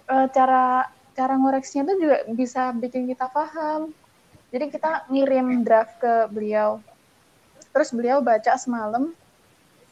eh, 0.07 0.27
cara 0.31 0.87
cara 1.13 1.35
ngoreksinya 1.35 1.83
tuh 1.83 1.97
juga 1.99 2.17
bisa 2.31 2.71
bikin 2.71 3.03
kita 3.05 3.27
paham. 3.27 3.91
Jadi 4.49 4.65
kita 4.73 5.05
ngirim 5.11 5.61
draft 5.61 5.99
ke 6.01 6.25
beliau. 6.31 6.81
Terus 7.69 7.93
beliau 7.93 8.23
baca 8.23 8.57
semalam. 8.57 9.13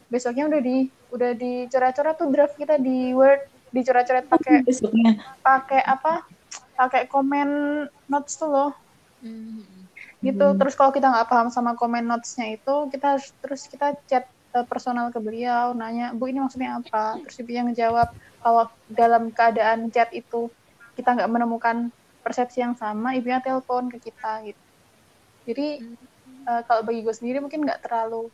Besoknya 0.09 0.47
udah 0.47 0.61
di 0.63 0.87
udah 1.11 1.31
dicoret-coret 1.35 2.15
tuh 2.17 2.29
draft 2.31 2.55
kita 2.57 2.79
di 2.79 3.11
word. 3.13 3.43
Dicoret-coret 3.69 4.25
pakai 4.25 4.63
Besoknya. 4.63 5.19
pakai 5.43 5.81
apa? 5.83 6.23
Pakai 6.73 7.05
komen 7.05 7.49
notes 8.07 8.39
tuh 8.39 8.49
loh. 8.49 8.71
Mhm. 9.21 9.65
gitu. 10.21 10.45
Terus 10.57 10.73
kalau 10.73 10.89
kita 10.89 11.09
nggak 11.09 11.29
paham 11.29 11.49
sama 11.53 11.77
komen 11.77 12.05
notesnya 12.05 12.57
itu 12.57 12.75
kita 12.89 13.17
harus- 13.17 13.33
terus 13.41 13.61
kita 13.69 13.93
chat 14.09 14.25
eh, 14.55 14.65
personal 14.67 15.11
ke 15.11 15.19
beliau 15.19 15.73
nanya 15.73 16.15
bu 16.15 16.29
ini 16.29 16.39
maksudnya 16.43 16.79
apa? 16.79 17.19
Terus 17.25 17.37
dia 17.47 17.61
ngejawab 17.65 18.09
kalau 18.43 18.63
dalam 18.87 19.33
keadaan 19.33 19.89
chat 19.91 20.11
itu 20.13 20.51
kita 20.95 21.13
nggak 21.13 21.31
menemukan 21.31 21.91
persepsi 22.21 22.59
yang 22.63 22.75
sama 22.75 23.15
ibunya 23.15 23.39
telepon 23.39 23.87
ke 23.87 24.11
kita 24.11 24.43
gitu. 24.47 24.63
Jadi 25.47 25.67
eh, 26.47 26.61
kalau 26.67 26.81
bagi 26.83 27.01
gue 27.03 27.15
sendiri 27.15 27.39
mungkin 27.39 27.63
nggak 27.63 27.83
terlalu 27.83 28.29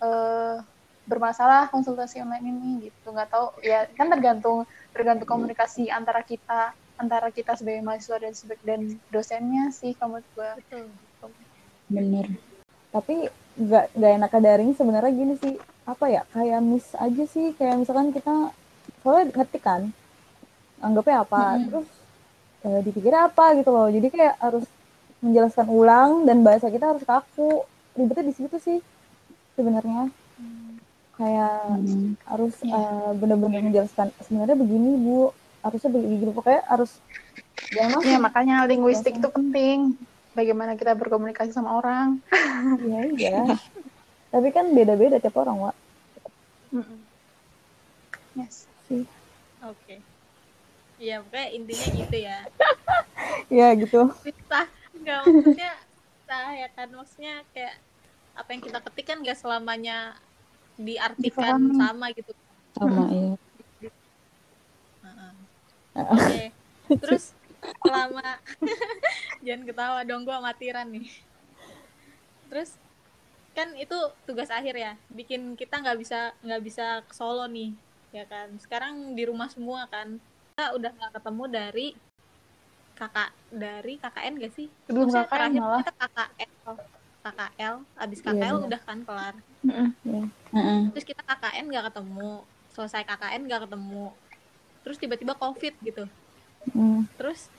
eh, 0.00 0.58
bermasalah 1.04 1.68
konsultasi 1.68 2.24
online 2.24 2.46
ini 2.48 2.70
gitu. 2.88 3.12
Nggak 3.12 3.28
tahu 3.28 3.46
ya 3.60 3.84
kan 3.92 4.08
tergantung 4.08 4.64
tergantung 4.96 5.28
komunikasi 5.28 5.92
antara 5.92 6.24
kita 6.24 6.72
antara 6.94 7.28
kita 7.34 7.58
sebagai 7.58 7.82
mahasiswa 7.82 8.22
dan 8.22 8.32
sebagai 8.32 8.64
dan 8.64 8.80
dosennya 9.10 9.74
sih 9.74 9.98
kamu 9.98 10.22
gue 10.34 10.50
betul. 10.62 10.86
Bener. 11.90 12.26
tapi 12.94 13.28
nggak 13.54 13.84
nggak 13.94 14.12
enak 14.18 14.32
daring 14.42 14.70
sebenarnya 14.74 15.12
gini 15.14 15.34
sih. 15.38 15.54
Apa 15.84 16.08
ya 16.08 16.22
kayak 16.32 16.60
miss 16.64 16.86
aja 16.96 17.24
sih. 17.28 17.52
Kayak 17.54 17.84
misalkan 17.84 18.10
kita 18.10 18.50
soalnya 19.04 19.32
ngetik 19.32 19.62
kan 19.62 19.92
anggapnya 20.80 21.24
apa 21.24 21.40
terus 21.64 21.88
eh, 22.64 22.80
dipikir 22.84 23.12
apa 23.14 23.54
gitu 23.56 23.70
loh. 23.70 23.88
Jadi 23.88 24.08
kayak 24.10 24.34
harus 24.40 24.64
menjelaskan 25.24 25.66
ulang 25.68 26.10
dan 26.28 26.44
bahasa 26.44 26.68
kita 26.68 26.92
harus 26.92 27.04
kaku. 27.04 27.64
Ribetnya 27.94 28.26
di 28.28 28.34
situ 28.34 28.56
sih 28.58 28.78
sebenarnya. 29.54 30.10
Kayak 31.14 31.78
Hmm. 31.78 32.18
harus 32.26 32.54
eh, 32.60 33.10
benar-benar 33.14 33.62
menjelaskan 33.62 34.10
sebenarnya 34.24 34.56
begini 34.58 34.98
bu. 34.98 35.30
Harusnya 35.62 35.90
begini 35.94 36.32
pokoknya 36.34 36.60
harus 36.68 36.90
jangan 37.70 38.02
Ya 38.04 38.18
makanya 38.20 38.66
linguistik 38.66 39.16
itu 39.16 39.28
penting. 39.30 39.94
Bagaimana 40.34 40.74
kita 40.74 40.98
berkomunikasi 40.98 41.54
sama 41.54 41.78
orang. 41.78 42.18
Iya 42.82 43.00
iya. 43.18 43.42
Tapi 44.34 44.50
kan 44.50 44.74
beda-beda 44.74 45.22
tiap 45.22 45.38
orang, 45.38 45.70
Wak. 45.70 45.76
Yes. 48.34 48.66
Sih. 48.90 49.06
oke 49.64 49.96
Iya, 50.94 51.22
pokoknya 51.26 51.48
intinya 51.50 51.88
gitu 51.90 52.16
ya. 52.22 52.38
Iya 53.50 53.68
gitu. 53.82 54.00
Susah, 54.22 54.66
nggak 54.94 55.20
maksudnya 55.26 55.72
susah 56.22 56.46
ya 56.54 56.68
kan. 56.70 56.88
Maksudnya 56.94 57.34
kayak 57.50 57.74
apa 58.34 58.48
yang 58.54 58.62
kita 58.62 58.78
ketik 58.78 59.06
kan 59.10 59.18
nggak 59.22 59.38
selamanya 59.38 60.14
diartikan 60.78 61.74
sama 61.74 62.14
gitu. 62.14 62.30
Sama 62.78 63.02
ya. 63.10 63.34
Heeh. 65.02 65.32
Oke, 65.94 66.44
terus 67.02 67.34
selama 67.82 68.38
jangan 69.44 69.62
ketawa 69.68 70.00
dong 70.02 70.24
gue 70.24 70.34
amatiran 70.34 70.88
nih. 70.88 71.08
Terus 72.48 72.74
kan 73.54 73.70
itu 73.78 73.94
tugas 74.26 74.50
akhir 74.50 74.74
ya, 74.74 74.92
bikin 75.12 75.54
kita 75.54 75.78
nggak 75.78 75.98
bisa 76.00 76.34
nggak 76.42 76.62
bisa 76.64 76.86
ke 77.06 77.14
Solo 77.14 77.46
nih, 77.46 77.70
ya 78.10 78.24
kan. 78.26 78.50
Sekarang 78.58 79.14
di 79.14 79.22
rumah 79.22 79.46
semua 79.46 79.86
kan. 79.86 80.18
Kita 80.54 80.74
udah 80.74 80.90
nggak 80.90 81.12
ketemu 81.18 81.44
dari 81.50 81.88
kakak 82.94 83.30
dari 83.50 83.94
KKN 83.98 84.34
gak 84.38 84.54
sih? 84.54 84.66
Sebelum 84.86 85.10
Maksudnya 85.10 85.26
KKN 85.26 85.34
terakhir 85.34 85.60
malah. 85.60 85.78
kita 85.82 85.92
KKL, 85.98 86.52
KKL, 87.24 87.74
abis 87.98 88.18
Iya, 88.18 88.26
KKL 88.30 88.54
benar. 88.54 88.66
udah 88.70 88.80
kan 88.86 88.98
kelar. 89.02 89.34
Heeh. 89.66 90.82
Terus 90.94 91.04
kita 91.04 91.22
KKN 91.26 91.64
nggak 91.70 91.84
ketemu, 91.90 92.30
selesai 92.70 93.02
KKN 93.02 93.40
nggak 93.50 93.62
ketemu. 93.66 94.06
Terus 94.86 94.96
tiba-tiba 94.98 95.34
COVID 95.34 95.74
gitu. 95.82 96.04
Hmm. 96.72 97.04
terus 97.20 97.52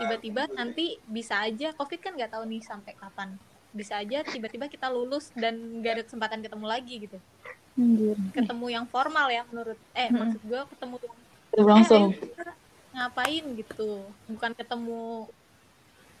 tiba-tiba 0.00 0.42
nanti 0.58 0.84
bisa 1.06 1.34
aja 1.46 1.68
covid 1.78 2.00
kan 2.00 2.12
nggak 2.16 2.32
tahu 2.34 2.44
nih 2.48 2.62
sampai 2.64 2.92
kapan 2.96 3.36
bisa 3.70 4.00
aja 4.02 4.18
tiba-tiba 4.26 4.66
kita 4.66 4.90
lulus 4.90 5.30
dan 5.36 5.54
nggak 5.78 5.92
ada 5.94 6.04
kesempatan 6.08 6.40
ketemu 6.42 6.66
lagi 6.66 6.94
gitu 7.04 7.18
Anjir. 7.78 8.16
ketemu 8.34 8.66
yang 8.76 8.86
formal 8.90 9.28
ya 9.30 9.42
menurut 9.50 9.78
eh 9.94 10.10
maksud 10.10 10.40
gue 10.42 10.60
ketemu 10.74 10.94
Itu 11.50 11.62
langsung. 11.66 12.04
eh, 12.14 12.54
ngapain 12.90 13.44
gitu 13.54 13.88
bukan 14.26 14.52
ketemu 14.58 15.02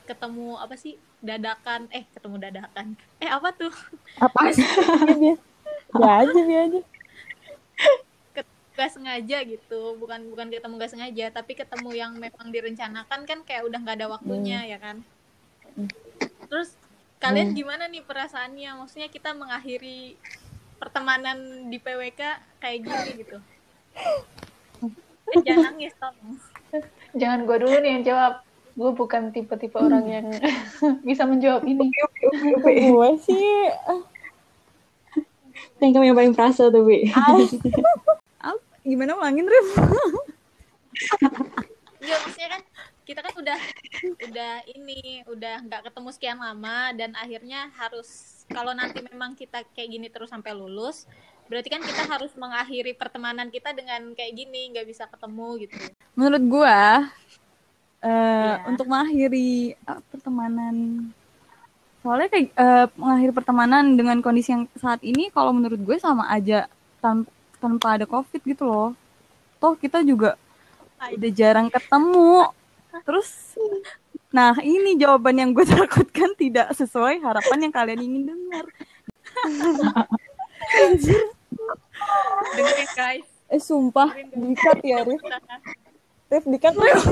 ketemu 0.06 0.46
apa 0.58 0.74
sih 0.74 0.94
dadakan 1.22 1.86
eh 1.92 2.04
ketemu 2.14 2.36
dadakan 2.40 2.86
eh 3.22 3.30
apa 3.30 3.48
tuh 3.54 3.72
Apa 4.18 4.50
sih? 4.54 4.66
Aja, 5.94 6.40
dia 6.48 6.60
aja. 6.66 6.80
Gak 8.74 8.90
sengaja 8.94 9.42
gitu. 9.46 9.96
Bukan 9.98 10.30
bukan 10.30 10.50
ketemu 10.50 10.74
gak 10.78 10.92
sengaja 10.92 11.24
tapi 11.34 11.52
ketemu 11.58 11.90
yang 11.94 12.12
memang 12.16 12.48
direncanakan 12.50 13.20
kan 13.26 13.38
kayak 13.46 13.66
udah 13.66 13.78
nggak 13.82 13.96
ada 13.98 14.08
waktunya 14.10 14.66
ya 14.66 14.78
kan? 14.78 15.02
Terus 16.50 16.74
kalian 17.22 17.54
gimana 17.54 17.86
nih 17.86 18.02
perasaannya? 18.02 18.80
Maksudnya 18.80 19.08
kita 19.12 19.36
mengakhiri 19.36 20.16
pertemanan 20.80 21.68
di 21.68 21.76
PWK 21.76 22.20
kayak 22.58 22.78
gini 22.80 23.10
gitu? 23.20 23.38
Eh, 25.30 25.38
jangan 25.46 25.76
nangis 25.76 25.94
tolong 26.00 26.40
Jangan 27.14 27.40
gue 27.44 27.56
dulu 27.60 27.76
nih 27.82 27.90
yang 27.98 28.04
jawab. 28.06 28.34
Gue 28.78 28.90
bukan 28.94 29.34
tipe-tipe 29.34 29.76
orang 29.76 30.06
yang 30.08 30.26
bisa 31.08 31.26
menjawab 31.26 31.66
ini. 31.66 31.90
gue 32.64 33.10
sih 33.20 33.68
Yang 35.82 35.90
kami 35.96 36.04
yang 36.12 36.16
paling 36.16 36.34
perasa 36.36 36.70
tuh, 36.72 36.86
Bi. 36.86 37.08
Gimana 38.90 39.14
ulangin 39.14 39.46
Rif? 39.46 39.68
Iya 42.00 42.16
maksudnya 42.16 42.48
kan 42.48 42.62
kita 43.04 43.20
kan 43.20 43.34
udah 43.36 43.58
udah 44.24 44.52
ini 44.72 45.20
udah 45.28 45.60
nggak 45.68 45.82
ketemu 45.84 46.08
sekian 46.16 46.40
lama 46.40 46.96
dan 46.96 47.12
akhirnya 47.12 47.68
harus 47.76 48.08
kalau 48.48 48.72
nanti 48.72 49.04
memang 49.04 49.36
kita 49.36 49.60
kayak 49.76 49.90
gini 49.92 50.08
terus 50.08 50.32
sampai 50.32 50.56
lulus 50.56 51.04
berarti 51.44 51.68
kan 51.68 51.84
kita 51.84 52.08
harus 52.08 52.32
mengakhiri 52.40 52.96
pertemanan 52.96 53.52
kita 53.52 53.76
dengan 53.76 54.16
kayak 54.16 54.32
gini 54.32 54.72
nggak 54.72 54.88
bisa 54.88 55.04
ketemu 55.12 55.68
gitu 55.68 55.76
Menurut 56.16 56.40
gue 56.40 56.78
eh 58.00 58.08
Iya. 58.08 58.64
untuk 58.64 58.86
mengakhiri 58.88 59.76
eh, 59.76 60.00
pertemanan 60.08 60.76
soalnya 62.00 62.32
kayak 62.32 62.48
eh, 62.56 62.86
mengakhiri 62.96 63.32
pertemanan 63.36 63.84
dengan 63.92 64.24
kondisi 64.24 64.56
yang 64.56 64.64
saat 64.72 65.04
ini 65.04 65.28
kalau 65.28 65.52
menurut 65.52 65.76
gue 65.76 65.96
sama 66.00 66.32
aja 66.32 66.64
tan- 67.04 67.28
tanpa 67.60 68.00
ada 68.00 68.08
covid 68.08 68.40
gitu 68.40 68.64
loh. 68.64 68.90
Toh 69.60 69.76
kita 69.76 70.00
juga 70.00 70.40
udah 70.96 71.30
jarang 71.36 71.68
ketemu. 71.68 72.48
Terus 73.04 73.28
nah 74.30 74.54
ini 74.62 74.96
jawaban 74.96 75.36
yang 75.36 75.50
gue 75.52 75.66
takutkan 75.76 76.32
tidak 76.34 76.72
sesuai 76.74 77.20
harapan 77.20 77.68
yang 77.68 77.74
kalian 77.74 78.00
ingin 78.00 78.22
dengar. 78.32 78.64
Anjir. 80.88 81.22
dengerin 82.56 82.90
guys. 82.96 83.28
Eh 83.52 83.60
sumpah. 83.60 84.10
Dikat 84.32 84.80
ya 84.80 85.04
Rif. 85.04 85.20
Rif 86.32 86.44
dikat. 86.48 86.74
Rif 86.74 87.04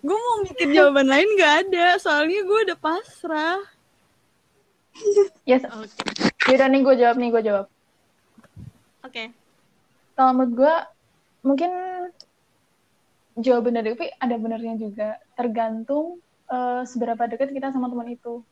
gue 0.00 0.16
mau 0.16 0.40
mikir 0.40 0.72
jawaban 0.72 1.06
lain 1.10 1.28
gak 1.36 1.68
ada. 1.68 2.00
Soalnya 2.00 2.40
gue 2.40 2.58
udah 2.70 2.78
pasrah. 2.80 3.60
Yes. 5.44 5.64
oke 5.66 6.29
Yaudah 6.50 6.66
nih 6.66 6.82
gue 6.82 6.94
jawab 6.98 7.16
nih 7.22 7.30
gue 7.30 7.42
jawab. 7.46 7.66
oke 9.06 9.24
Kalau 10.18 10.30
menurut 10.34 10.52
gue 10.58 10.74
mungkin 11.46 11.70
jawaban 13.38 13.78
dari 13.78 13.94
Upi 13.94 14.10
ada 14.18 14.34
benernya 14.34 14.74
juga. 14.74 15.22
Tergantung 15.38 16.18
eh, 16.50 16.82
seberapa 16.82 17.22
dekat 17.30 17.54
kita 17.54 17.70
sama 17.70 17.86
teman 17.86 18.10
itu. 18.10 18.42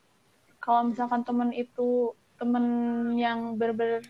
Kalau 0.62 0.94
misalkan 0.94 1.26
teman 1.26 1.50
itu 1.50 2.14
teman 2.38 2.64
yang 3.18 3.58
berber 3.58 4.06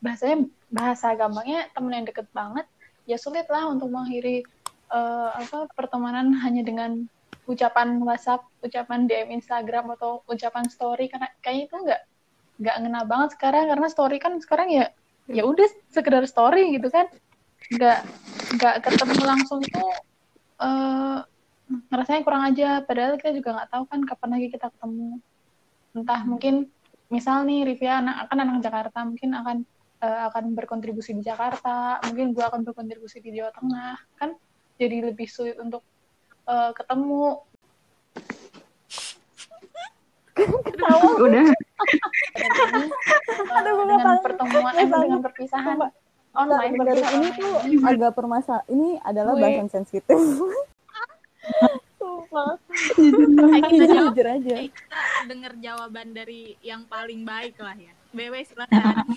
bahasanya 0.00 0.48
bahasa 0.72 1.12
gampangnya 1.12 1.68
teman 1.76 2.00
yang 2.00 2.06
deket 2.08 2.24
banget, 2.32 2.64
ya 3.04 3.20
sulit 3.20 3.44
lah 3.52 3.68
untuk 3.68 3.92
mengakhiri 3.92 4.40
eh, 4.88 5.30
apa 5.36 5.68
pertemanan 5.76 6.32
hanya 6.40 6.64
dengan 6.64 7.04
ucapan 7.44 8.00
WhatsApp, 8.00 8.48
ucapan 8.64 9.04
DM 9.04 9.36
Instagram 9.36 9.92
atau 10.00 10.24
ucapan 10.32 10.64
story 10.72 11.12
karena 11.12 11.28
kayaknya 11.44 11.64
itu 11.68 11.76
nggak 11.76 12.02
nggak 12.56 12.76
ngena 12.80 13.00
banget 13.04 13.36
sekarang 13.36 13.68
karena 13.68 13.88
story 13.92 14.16
kan 14.16 14.40
sekarang 14.40 14.68
ya 14.72 14.88
ya 15.28 15.42
udah 15.44 15.66
sekedar 15.90 16.24
story 16.24 16.76
gitu 16.78 16.88
kan. 16.88 17.06
Nggak 17.72 17.98
nggak 18.56 18.74
ketemu 18.84 19.22
langsung 19.26 19.60
itu 19.60 19.84
eh 20.62 21.18
ngerasanya 21.90 22.22
kurang 22.22 22.42
aja. 22.46 22.80
Padahal 22.86 23.18
kita 23.18 23.34
juga 23.34 23.60
nggak 23.60 23.70
tahu 23.70 23.84
kan 23.90 24.00
kapan 24.06 24.30
lagi 24.38 24.46
kita 24.54 24.66
ketemu. 24.70 25.18
Entah 25.96 26.20
mungkin 26.24 26.54
misal 27.06 27.46
nih 27.46 27.66
Rivia 27.66 28.02
anak 28.02 28.26
akan 28.26 28.38
anak 28.42 28.56
Jakarta 28.66 28.98
mungkin 29.06 29.30
akan 29.34 29.56
eh, 30.02 30.20
akan 30.30 30.44
berkontribusi 30.54 31.12
di 31.18 31.22
Jakarta. 31.26 32.00
Mungkin 32.06 32.32
gua 32.32 32.50
akan 32.54 32.62
berkontribusi 32.62 33.18
di 33.20 33.34
Jawa 33.34 33.50
Tengah. 33.52 33.96
Kan 34.18 34.38
jadi 34.78 35.10
lebih 35.12 35.26
sulit 35.26 35.58
untuk 35.58 35.82
eh, 36.46 36.72
ketemu 36.72 37.45
Udah. 41.16 41.48
dan 42.36 42.50
ini 42.76 42.84
eh, 43.56 43.86
dengan 43.88 44.18
pertemuan 44.20 44.72
eh 44.76 44.86
dengan 44.86 45.20
perpisahan 45.24 45.76
online 46.36 46.72
perpisahan 46.76 47.20
ini 47.24 47.30
tuh 47.32 47.54
agak 47.88 48.12
permasalahan 48.12 48.66
ini 48.68 48.90
adalah 49.00 49.32
bahasan 49.36 49.68
sensitif. 49.72 50.20
Kita 52.96 53.84
jawab 53.88 54.12
jujur 54.12 54.26
aja. 54.28 54.54
Ayo 54.60 54.68
kita 54.68 55.24
denger 55.24 55.52
jawaban 55.62 56.12
dari 56.12 56.54
yang 56.60 56.84
paling 56.84 57.24
baik 57.24 57.56
lah 57.56 57.76
ya. 57.76 57.92
BW 58.12 58.34
silakan. 58.44 59.16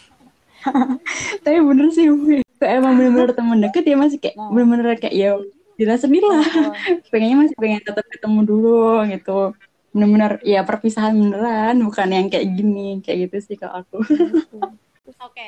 Tapi 1.43 1.57
bener 1.63 1.87
sih, 1.91 2.07
emang 2.59 2.93
bener-bener 2.99 3.31
temen 3.31 3.59
deket 3.63 3.83
ya 3.87 3.95
masih 3.95 4.19
kayak 4.19 4.35
Nah. 4.35 4.51
bener-bener 4.51 4.95
kayak 4.99 5.15
ya 5.15 5.29
jelas 5.79 6.03
sedih 6.03 6.23
lah. 6.23 6.43
Pengennya 7.11 7.47
masih 7.47 7.55
pengen 7.55 7.81
tetap 7.83 8.05
ketemu 8.11 8.39
dulu 8.43 9.03
gitu. 9.07 9.55
Bener-bener 9.89 10.37
ya 10.45 10.61
perpisahan 10.61 11.17
beneran, 11.17 11.81
bukan 11.81 12.09
yang 12.09 12.27
kayak 12.29 12.47
gini. 12.53 13.01
Kayak 13.01 13.29
gitu 13.29 13.37
sih 13.51 13.55
kalau 13.57 13.81
aku. 13.81 13.97
oke. 15.27 15.47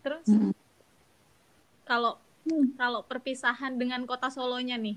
Terus 0.00 0.24
Mm. 0.26 0.52
kalau 1.84 2.16
kalau 2.74 3.04
perpisahan 3.04 3.76
dengan 3.76 4.06
kota 4.08 4.32
Solonya 4.32 4.80
nih 4.80 4.96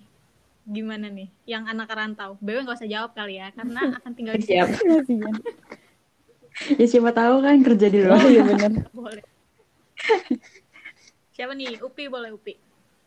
gimana 0.63 1.11
nih? 1.11 1.27
Yang 1.43 1.63
anak 1.75 1.89
rantau. 1.91 2.39
BW 2.39 2.63
nggak 2.63 2.79
usah 2.79 2.87
jawab 2.87 3.11
kali 3.11 3.35
ya 3.35 3.51
karena 3.51 3.81
akan 3.99 4.11
tinggal 4.15 4.35
di 4.39 4.45
Siap. 4.47 4.67
Ya 6.77 6.85
siapa 6.87 7.11
tahu 7.11 7.41
kan 7.41 7.59
kerja 7.65 7.87
di 7.89 7.99
oh 8.05 8.13
luar. 8.13 8.23
iya 8.29 8.41
bener. 8.45 8.71
boleh. 8.93 9.25
Siapa 11.33 11.51
nih? 11.51 11.81
Upi 11.81 12.07
boleh 12.07 12.29
Upi. 12.31 12.53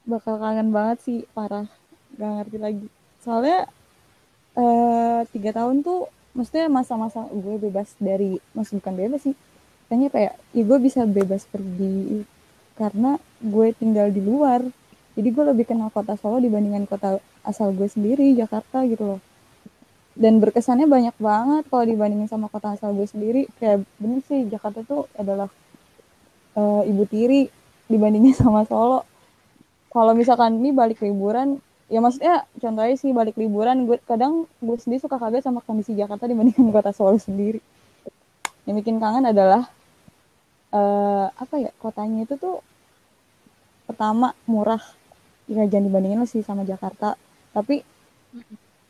Bakal 0.05 0.37
kangen 0.37 0.75
banget 0.75 0.99
sih 1.01 1.19
parah. 1.31 1.71
Gak 2.15 2.31
ngerti 2.43 2.59
lagi. 2.59 2.87
Soalnya 3.23 3.71
eh 4.57 5.21
tiga 5.31 5.53
tahun 5.53 5.85
tuh 5.85 6.09
maksudnya 6.33 6.69
masa-masa 6.73 7.29
gue 7.29 7.57
bebas 7.61 7.93
dari 8.01 8.41
maksud 8.57 8.81
bukan 8.81 8.95
bebas 8.97 9.21
sih 9.25 9.37
kayaknya 9.87 10.09
kayak 10.11 10.33
ya 10.53 10.63
gue 10.67 10.79
bisa 10.83 11.01
bebas 11.07 11.47
pergi 11.49 12.27
karena 12.77 13.17
gue 13.41 13.73
tinggal 13.75 14.13
di 14.13 14.21
luar. 14.21 14.61
Jadi 15.17 15.29
gue 15.33 15.45
lebih 15.49 15.65
kenal 15.65 15.89
kota 15.89 16.13
Solo 16.21 16.37
dibandingkan 16.37 16.85
kota 16.85 17.17
asal 17.41 17.73
gue 17.73 17.89
sendiri 17.89 18.37
Jakarta 18.37 18.85
gitu 18.85 19.17
loh. 19.17 19.21
Dan 20.13 20.41
berkesannya 20.41 20.85
banyak 20.89 21.17
banget 21.17 21.65
kalau 21.73 21.85
dibandingin 21.89 22.29
sama 22.29 22.53
kota 22.53 22.77
asal 22.77 22.93
gue 22.93 23.09
sendiri. 23.09 23.49
Kayak 23.57 23.89
bener 23.97 24.21
sih 24.29 24.45
Jakarta 24.45 24.85
tuh 24.85 25.09
adalah 25.17 25.49
eh, 26.53 26.83
ibu 26.93 27.09
tiri 27.09 27.49
dibandingin 27.89 28.37
sama 28.45 28.69
Solo. 28.69 29.09
Kalau 29.89 30.13
misalkan 30.13 30.61
ini 30.61 30.77
balik 30.77 31.01
liburan 31.01 31.57
ya 31.87 32.03
maksudnya 32.03 32.43
contohnya 32.59 32.97
sih 32.99 33.15
balik 33.15 33.39
liburan 33.39 33.87
gue 33.87 34.03
kadang 34.03 34.51
gue 34.59 34.77
sendiri 34.79 35.07
suka 35.07 35.23
kaget 35.23 35.47
sama 35.47 35.63
kondisi 35.63 35.95
Jakarta 35.95 36.27
dibandingkan 36.27 36.71
kota 36.77 36.91
Solo 36.91 37.19
sendiri. 37.19 37.63
Yang 38.67 38.83
bikin 38.83 38.99
kangen 38.99 39.31
adalah 39.31 39.71
eh 40.75 41.27
apa 41.31 41.55
ya 41.63 41.71
kotanya 41.79 42.27
itu 42.27 42.35
tuh 42.35 42.59
pertama 43.87 44.35
murah 44.51 44.83
ya 45.47 45.63
jangan 45.71 45.87
dibandingin 45.87 46.27
sih 46.27 46.43
sama 46.43 46.67
Jakarta. 46.67 47.15
Tapi 47.55 47.87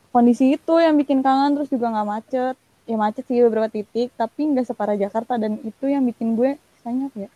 kondisi 0.08 0.56
itu 0.56 0.74
yang 0.80 0.96
bikin 0.96 1.20
kangen 1.20 1.60
terus 1.60 1.68
juga 1.68 1.92
nggak 1.92 2.08
macet. 2.08 2.56
Ya 2.88 2.96
macet 2.96 3.28
sih 3.28 3.44
beberapa 3.44 3.68
titik 3.68 4.08
tapi 4.16 4.48
nggak 4.56 4.72
separah 4.72 4.96
Jakarta 4.96 5.36
dan 5.36 5.60
itu 5.60 5.84
yang 5.84 6.06
bikin 6.08 6.32
gue 6.32 6.56
sayangnya 6.80 7.12
apa 7.12 7.18
ya 7.28 7.30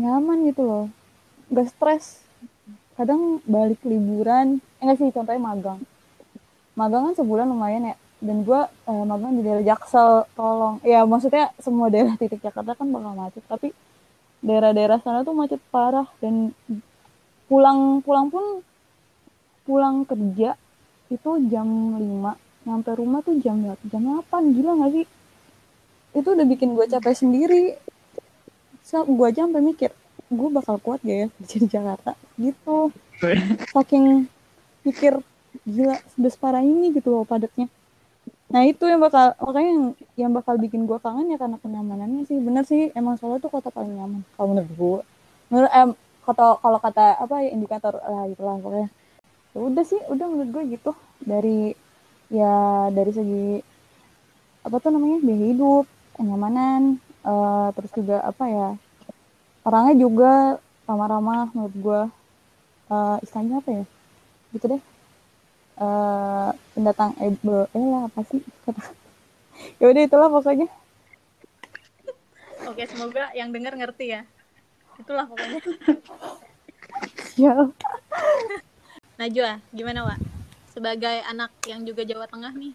nyaman 0.00 0.50
gitu 0.50 0.66
loh. 0.66 0.86
Nggak 1.54 1.70
stres 1.70 2.29
kadang 2.98 3.38
balik 3.46 3.80
liburan 3.86 4.58
eh 4.78 4.82
nggak 4.84 4.98
sih 4.98 5.14
contohnya 5.14 5.40
magang. 5.40 5.80
Magang 6.74 7.10
kan 7.10 7.14
sebulan 7.18 7.46
lumayan 7.50 7.94
ya 7.94 7.96
dan 8.20 8.44
gue 8.44 8.60
eh, 8.68 9.04
magang 9.06 9.32
di 9.38 9.42
daerah 9.42 9.64
Jaksel 9.64 10.28
tolong. 10.36 10.76
Ya 10.84 11.04
maksudnya 11.04 11.52
semua 11.60 11.88
daerah 11.88 12.14
titik 12.20 12.40
Jakarta 12.42 12.76
kan 12.76 12.88
bakal 12.92 13.12
macet 13.16 13.44
tapi 13.48 13.72
daerah-daerah 14.40 14.98
sana 15.04 15.20
tuh 15.20 15.36
macet 15.36 15.60
parah 15.68 16.08
dan 16.24 16.56
pulang 17.48 18.00
pulang 18.00 18.32
pun 18.32 18.64
pulang 19.68 20.08
kerja 20.08 20.56
itu 21.10 21.30
jam 21.50 21.66
5 21.98 22.66
nyampe 22.66 22.90
rumah 22.94 23.20
tuh 23.24 23.36
jam 23.42 23.58
jam 23.90 24.02
8 24.04 24.54
gila 24.56 24.72
gak 24.84 24.92
sih? 24.94 25.06
Itu 26.16 26.28
udah 26.34 26.46
bikin 26.46 26.74
gue 26.74 26.86
capek 26.90 27.14
sendiri. 27.14 27.78
Gue 28.90 29.26
aja 29.30 29.46
sampai 29.46 29.62
mikir 29.62 29.94
gue 30.30 30.48
bakal 30.54 30.78
kuat 30.78 31.02
gak 31.02 31.18
ya 31.18 31.28
kerja 31.28 31.56
di 31.62 31.68
Jakarta? 31.68 32.10
Gitu. 32.38 32.78
Saking 33.74 34.30
pikir 34.86 35.18
gila 35.66 35.98
sudah 36.14 36.30
separah 36.30 36.62
ini 36.62 36.94
gitu 36.94 37.10
loh 37.10 37.26
padatnya. 37.26 37.66
Nah 38.50 38.62
itu 38.66 38.86
yang 38.86 39.02
bakal 39.02 39.34
makanya 39.42 39.70
yang, 39.70 39.84
yang 40.16 40.32
bakal 40.34 40.54
bikin 40.58 40.86
gue 40.86 40.98
kangen 41.02 41.34
ya 41.34 41.38
karena 41.38 41.58
kenyamanannya 41.58 42.24
sih. 42.30 42.38
Bener 42.38 42.62
sih 42.62 42.94
emang 42.94 43.18
Solo 43.18 43.42
tuh 43.42 43.50
kota 43.50 43.68
paling 43.74 43.98
nyaman 43.98 44.22
kalau 44.38 44.54
menurut 44.54 44.72
gue 44.74 45.00
menurut 45.50 45.70
em 45.74 45.90
kata 46.22 46.62
kalau 46.62 46.78
kata 46.78 47.18
apa 47.18 47.34
ya 47.42 47.50
indikator 47.50 47.98
lah 47.98 48.30
itulah 48.30 48.56
pokoknya. 48.62 48.88
Ya 49.50 49.58
udah 49.58 49.84
sih 49.84 50.00
udah 50.06 50.26
menurut 50.30 50.50
gue 50.54 50.62
gitu. 50.78 50.92
Dari 51.20 51.74
ya 52.30 52.86
dari 52.94 53.10
segi 53.10 53.48
apa 54.62 54.76
tuh 54.78 54.94
namanya 54.94 55.18
biaya 55.24 55.46
hidup 55.50 55.84
kenyamanan 56.14 57.02
eh, 57.26 57.68
terus 57.74 57.90
juga 57.96 58.22
apa 58.22 58.44
ya 58.46 58.68
orangnya 59.70 59.94
juga 59.94 60.32
ramah-ramah 60.90 61.54
menurut 61.54 61.76
gue 61.78 62.02
Eh, 62.90 63.16
istilahnya 63.22 63.62
apa 63.62 63.70
ya 63.70 63.84
gitu 64.50 64.64
deh 64.66 64.82
eh 65.78 66.50
pendatang 66.74 67.14
eh, 67.22 67.30
be- 67.38 67.70
eh 67.70 67.84
lah 67.86 68.10
apa 68.10 68.20
sih 68.26 68.42
ya 69.80 69.86
udah 69.86 70.02
itulah 70.02 70.26
pokoknya 70.26 70.66
Oke, 72.66 72.82
semoga 72.84 73.30
yang 73.32 73.54
denger 73.54 73.72
ngerti 73.72 74.12
ya. 74.12 74.22
Itulah 75.00 75.24
pokoknya. 75.24 75.58
ya 77.40 77.56
Najwa, 79.16 79.64
gimana, 79.72 80.00
Wak? 80.04 80.18
Sebagai 80.68 81.24
anak 81.24 81.50
yang 81.64 81.82
juga 81.88 82.04
Jawa 82.04 82.28
Tengah 82.28 82.52
nih, 82.52 82.74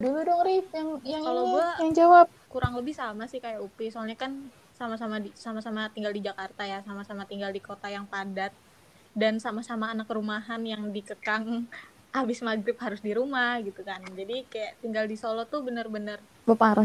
Dulu 0.00 0.18
dong 0.24 0.40
Rif 0.42 0.66
yang 0.72 0.88
yang 1.04 1.22
Kalau 1.22 1.42
ini, 1.44 1.52
gua- 1.52 1.78
yang 1.78 1.92
jawab. 1.94 2.26
kurang 2.48 2.72
lebih 2.74 2.96
sama 2.96 3.28
sih 3.28 3.38
kayak 3.38 3.60
Upi. 3.60 3.92
Soalnya 3.92 4.16
kan 4.16 4.50
sama-sama 4.80 5.16
di, 5.20 5.30
sama-sama 5.36 5.92
tinggal 5.92 6.12
di 6.16 6.24
Jakarta 6.24 6.62
ya, 6.64 6.80
sama-sama 6.88 7.28
tinggal 7.28 7.52
di 7.52 7.60
kota 7.60 7.92
yang 7.92 8.08
padat 8.08 8.52
dan 9.12 9.36
sama-sama 9.36 9.92
anak 9.92 10.08
rumahan 10.08 10.62
yang 10.64 10.88
dikekang 10.96 11.68
habis 12.16 12.40
maghrib 12.40 12.74
harus 12.80 13.04
di 13.04 13.12
rumah 13.12 13.60
gitu 13.60 13.84
kan. 13.84 14.00
Jadi 14.02 14.48
kayak 14.48 14.72
tinggal 14.82 15.04
di 15.04 15.16
Solo 15.20 15.44
tuh 15.52 15.60
bener-bener 15.68 16.18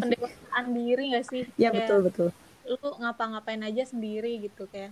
pendewasaan 0.03 0.65
diri 0.75 1.03
gak 1.15 1.25
sih? 1.31 1.43
ya 1.55 1.71
Kayak 1.71 1.87
betul 1.87 1.99
betul 2.03 2.29
Lu 2.67 2.77
ngapa-ngapain 3.01 3.61
aja 3.63 3.83
sendiri 3.87 4.43
gitu 4.43 4.67
kayak 4.69 4.91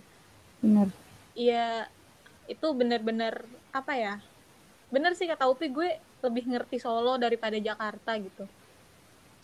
benar 0.64 0.88
Iya, 1.34 1.90
itu 2.46 2.66
bener-bener 2.78 3.34
apa 3.74 3.92
ya? 3.98 4.14
Bener 4.94 5.12
sih 5.18 5.26
kata 5.26 5.50
Upi, 5.50 5.66
gue 5.74 5.90
lebih 6.22 6.44
ngerti 6.46 6.78
Solo 6.78 7.18
daripada 7.18 7.58
Jakarta 7.58 8.14
gitu. 8.22 8.46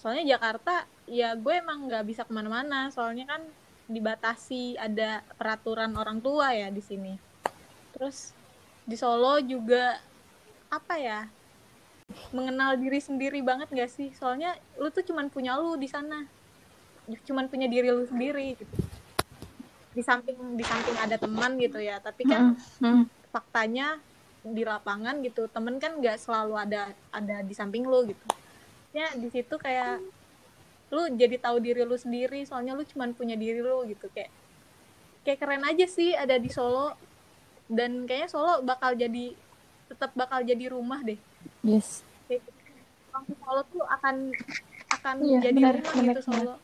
Soalnya 0.01 0.37
Jakarta, 0.37 0.89
ya 1.05 1.37
gue 1.37 1.61
emang 1.61 1.85
nggak 1.85 2.05
bisa 2.09 2.25
ke 2.25 2.33
mana-mana. 2.33 2.89
Soalnya 2.89 3.29
kan 3.29 3.45
dibatasi 3.85 4.81
ada 4.81 5.21
peraturan 5.37 5.93
orang 5.93 6.25
tua 6.25 6.57
ya 6.57 6.73
di 6.73 6.81
sini. 6.81 7.21
Terus 7.93 8.33
di 8.89 8.97
Solo 8.97 9.37
juga 9.45 10.01
apa 10.73 10.97
ya? 10.97 11.29
Mengenal 12.33 12.81
diri 12.81 12.97
sendiri 12.99 13.45
banget 13.45 13.69
gak 13.71 13.93
sih? 13.93 14.11
Soalnya 14.17 14.57
lu 14.81 14.89
tuh 14.91 15.05
cuman 15.05 15.29
punya 15.29 15.55
lu 15.61 15.77
di 15.77 15.87
sana. 15.87 16.25
Cuman 17.29 17.53
punya 17.53 17.69
diri 17.69 17.93
lu 17.93 18.09
sendiri 18.09 18.57
gitu. 18.57 18.75
Di 19.93 20.03
samping 20.03 20.57
di 20.57 20.65
samping 20.65 20.97
ada 20.97 21.21
teman 21.21 21.61
gitu 21.61 21.77
ya, 21.77 22.01
tapi 22.01 22.25
kan 22.25 22.57
Hmm. 22.81 23.05
faktanya 23.31 24.01
di 24.41 24.65
lapangan 24.65 25.21
gitu 25.21 25.45
temen 25.53 25.77
kan 25.77 26.01
nggak 26.01 26.17
selalu 26.17 26.57
ada 26.57 26.97
ada 27.13 27.45
di 27.45 27.53
samping 27.53 27.85
lu 27.85 28.09
gitu 28.09 28.25
ya 28.91 29.07
di 29.15 29.29
situ 29.31 29.55
kayak 29.55 30.03
lu 30.91 31.07
jadi 31.15 31.39
tahu 31.39 31.63
diri 31.63 31.87
lu 31.87 31.95
sendiri 31.95 32.43
soalnya 32.43 32.75
lu 32.75 32.83
cuman 32.83 33.15
punya 33.15 33.39
diri 33.39 33.63
lu 33.63 33.87
gitu 33.87 34.11
kayak 34.11 34.31
kayak 35.25 35.39
keren 35.41 35.65
aja 35.65 35.87
sih 35.87 36.17
ada 36.17 36.37
di 36.41 36.51
Solo. 36.51 36.97
Dan 37.71 38.09
kayaknya 38.09 38.29
Solo 38.31 38.53
bakal 38.67 38.99
jadi 38.99 39.31
tetap 39.87 40.11
bakal 40.19 40.43
jadi 40.43 40.71
rumah 40.73 41.03
deh. 41.05 41.19
Yes. 41.63 42.03
Kayak 42.27 42.43
Solo 43.45 43.63
tuh 43.71 43.85
akan 43.87 44.35
akan 44.91 45.15
Iya, 45.23 45.39
jadi 45.51 45.59
benar, 45.61 45.75
rumah 45.79 45.95
benar, 45.95 46.15
gitu 46.19 46.23
Solo. 46.27 46.55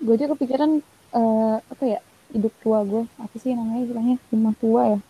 Gue 0.00 0.14
aja 0.16 0.26
kepikiran 0.32 0.70
eh, 1.12 1.56
apa 1.60 1.84
ya 1.84 2.00
hidup 2.30 2.54
tua 2.62 2.86
gue 2.86 3.02
apa 3.18 3.34
sih 3.36 3.52
namanya 3.52 3.84
istilahnya? 3.84 4.16
Rumah 4.32 4.54
tua 4.56 4.82
ya? 4.96 5.00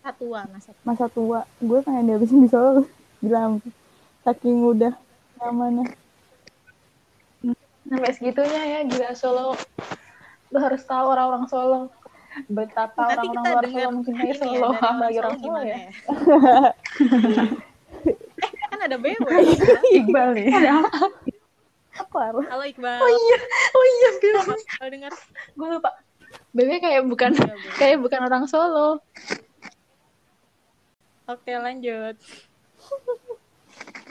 Satua 0.00 0.40
masa 0.48 0.70
masa 0.86 1.06
tua. 1.12 1.44
Gue 1.60 1.84
pengen 1.84 2.08
dihabisin 2.08 2.46
di 2.46 2.48
Solo 2.48 2.86
bilang. 3.24 3.60
Saking 4.20 4.60
udah 4.68 4.92
nyamannya 5.40 5.86
Sampai 7.90 8.12
segitunya 8.14 8.62
ya 8.62 8.80
gila 8.86 9.10
Solo. 9.18 9.58
Lu 10.54 10.58
harus 10.62 10.82
tahu 10.86 11.10
orang-orang 11.10 11.50
Solo 11.50 11.90
betapa 12.46 13.18
orang-orang 13.18 13.42
luar 13.42 13.64
Solo 13.66 13.88
mencintai 13.98 14.30
ya, 14.30 14.34
Solo 14.38 14.54
dari 14.54 14.62
orang 14.62 14.78
Solo 14.78 15.18
orang 15.18 15.34
Solo 15.34 15.42
gimana 15.42 15.66
ya. 15.66 15.74
ya 15.74 15.90
eh 18.46 18.50
kan 18.70 18.78
ada 18.86 18.96
BW 18.96 19.26
Iqbal 19.98 20.28
nih. 20.38 20.48
parah 22.14 22.46
halo 22.48 22.64
Iqbal 22.64 23.02
Oh 23.02 23.10
iya, 23.10 23.38
oh 23.76 23.84
iya, 23.84 24.08
kalau 24.78 24.88
dengar 24.88 25.12
gue 25.52 25.66
lupa. 25.68 25.90
Bebe 26.54 26.78
kayak 26.78 27.02
bukan 27.10 27.34
Iya, 27.34 27.54
Bu. 27.58 27.68
kayak 27.76 27.98
bukan 27.98 28.20
orang 28.22 28.44
Solo. 28.46 29.02
Oke 31.26 31.52
lanjut. 31.58 32.14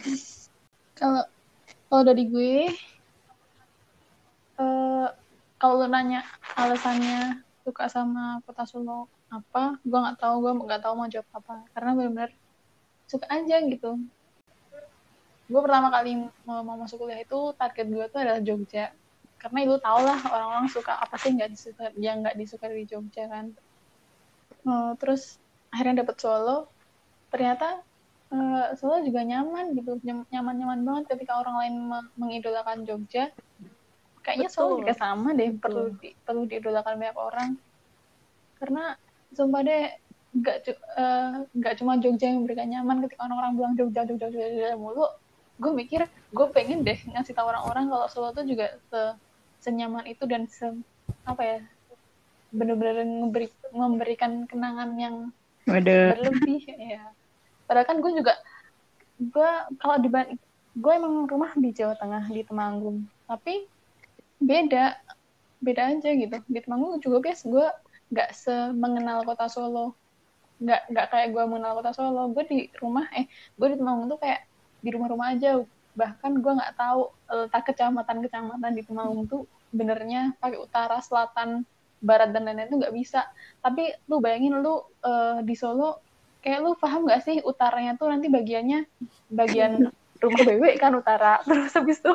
Kalau 0.99 1.23
kalau 1.87 2.03
dari 2.03 2.23
gue, 2.27 2.53
eh 4.59 5.07
kalau 5.61 5.87
nanya 5.87 6.21
alasannya 6.59 7.39
suka 7.63 7.87
sama 7.87 8.43
kota 8.43 8.63
Solo 8.67 9.07
apa, 9.31 9.79
gue 9.81 9.99
nggak 10.03 10.19
tahu, 10.19 10.35
gue 10.43 10.51
nggak 10.67 10.83
tahu 10.83 10.93
mau 10.99 11.07
jawab 11.07 11.29
apa. 11.39 11.55
Karena 11.73 11.89
benar-benar 11.95 12.31
suka 13.07 13.25
aja 13.31 13.57
gitu. 13.63 13.91
Gue 15.49 15.61
pertama 15.65 15.89
kali 15.89 16.19
mau, 16.45 16.61
mau 16.61 16.77
masuk 16.77 17.01
kuliah 17.01 17.23
itu 17.25 17.39
target 17.57 17.87
gue 17.89 18.05
tuh 18.11 18.19
adalah 18.21 18.41
Jogja. 18.43 18.91
Karena 19.39 19.59
itu 19.65 19.75
tau 19.79 19.99
lah 20.03 20.19
orang-orang 20.29 20.67
suka 20.67 20.93
apa 20.99 21.15
sih 21.15 21.31
nggak 21.31 21.49
disuka, 21.55 21.85
yang 21.95 22.21
nggak 22.21 22.35
disuka 22.37 22.67
di 22.67 22.83
Jogja 22.85 23.25
kan. 23.31 23.45
Eh, 24.67 24.91
terus 24.99 25.39
akhirnya 25.71 26.03
dapet 26.03 26.15
Solo, 26.21 26.67
ternyata 27.31 27.81
eh, 28.29 28.65
Solo 28.77 29.01
juga 29.05 29.21
nyaman 29.25 29.73
gitu 29.77 29.97
Nyam- 30.05 30.27
nyaman-nyaman 30.29 30.79
banget 30.85 31.03
ketika 31.17 31.41
orang 31.41 31.55
lain 31.61 31.75
me- 31.89 32.11
mengidolakan 32.17 32.85
Jogja 32.85 33.33
kayaknya 34.21 34.49
Solo 34.51 34.77
Betul. 34.77 34.79
juga 34.85 34.93
sama 34.97 35.29
deh 35.33 35.49
perlu 35.57 35.83
di, 35.97 36.13
perlu 36.23 36.43
diidolakan 36.45 36.95
banyak 36.99 37.17
orang 37.17 37.49
karena 38.59 38.83
sumpah 39.33 39.61
deh 39.65 39.83
nggak 40.29 40.57
eh, 40.69 41.31
nggak 41.57 41.73
cuma 41.81 41.97
Jogja 41.97 42.29
yang 42.29 42.45
memberikan 42.45 42.69
nyaman 42.69 43.01
ketika 43.07 43.25
orang-orang 43.25 43.51
bilang 43.57 43.73
Jogja 43.73 44.05
Jogja 44.05 44.29
Jogja, 44.29 44.47
Jogja 44.53 44.77
mulu 44.77 45.05
gue 45.59 45.71
mikir 45.75 46.07
gue 46.07 46.47
pengen 46.55 46.87
deh 46.87 46.95
ngasih 47.09 47.33
tahu 47.33 47.49
orang-orang 47.49 47.89
kalau 47.89 48.07
Solo 48.07 48.29
tuh 48.31 48.45
juga 48.45 48.77
se 48.93 49.01
senyaman 49.59 50.07
itu 50.07 50.23
dan 50.23 50.47
se 50.47 50.71
apa 51.27 51.41
ya 51.43 51.59
bener-bener 52.49 53.05
memberi, 53.05 53.51
memberikan 53.73 54.45
kenangan 54.49 54.95
yang 54.97 55.15
Waduh. 55.67 56.15
berlebih 56.15 56.63
ya 56.95 57.11
padahal 57.69 57.85
kan 57.85 58.01
gue 58.01 58.11
juga 58.17 58.33
gue 59.21 59.51
kalau 59.77 60.01
di 60.01 60.09
gue 60.79 60.93
emang 60.95 61.27
rumah 61.27 61.51
di 61.53 61.69
Jawa 61.75 61.93
Tengah 61.99 62.25
di 62.31 62.41
Temanggung. 62.47 63.05
Tapi 63.27 63.67
beda 64.39 64.97
beda 65.59 65.81
aja 65.93 66.09
gitu. 66.15 66.37
Di 66.47 66.59
Temanggung 66.63 66.97
juga 67.03 67.19
biasa 67.19 67.43
gue 67.45 67.67
nggak 68.15 68.29
semengenal 68.33 69.27
kota 69.27 69.51
Solo. 69.51 69.93
Nggak 70.63 70.81
nggak 70.89 71.07
kayak 71.11 71.27
gue 71.35 71.43
mengenal 71.45 71.73
kota 71.83 71.91
Solo. 71.91 72.31
Gue 72.31 72.43
di 72.47 72.59
rumah 72.79 73.05
eh 73.11 73.27
gue 73.59 73.67
di 73.69 73.77
Temanggung 73.77 74.07
tuh 74.07 74.19
kayak 74.23 74.47
di 74.79 74.89
rumah-rumah 74.95 75.35
aja. 75.35 75.59
Bahkan 75.99 76.31
gue 76.39 76.51
nggak 76.63 76.73
tahu 76.79 77.01
letak 77.27 77.63
kecamatan-kecamatan 77.75 78.71
di 78.71 78.83
Temanggung 78.87 79.27
tuh 79.27 79.43
benernya 79.69 80.33
pakai 80.41 80.57
utara 80.57 80.97
selatan 81.03 81.67
barat 81.99 82.31
dan 82.31 82.47
lain-lain 82.47 82.71
tuh 82.71 82.79
nggak 82.79 82.95
bisa. 82.95 83.27
Tapi 83.59 83.91
lu 84.07 84.23
bayangin 84.23 84.63
lu 84.63 84.79
eh, 85.03 85.43
di 85.43 85.53
Solo 85.59 86.08
kayak 86.43 86.59
lu 86.63 86.71
paham 86.81 87.01
nggak 87.05 87.21
sih 87.27 87.37
utaranya 87.51 87.91
tuh 87.99 88.07
nanti 88.11 88.27
bagiannya 88.35 88.77
bagian 89.39 89.73
rumah 90.23 90.41
BW 90.47 90.65
kan 90.83 90.91
utara 91.01 91.27
terus 91.47 91.71
habis 91.77 91.97
itu 92.01 92.11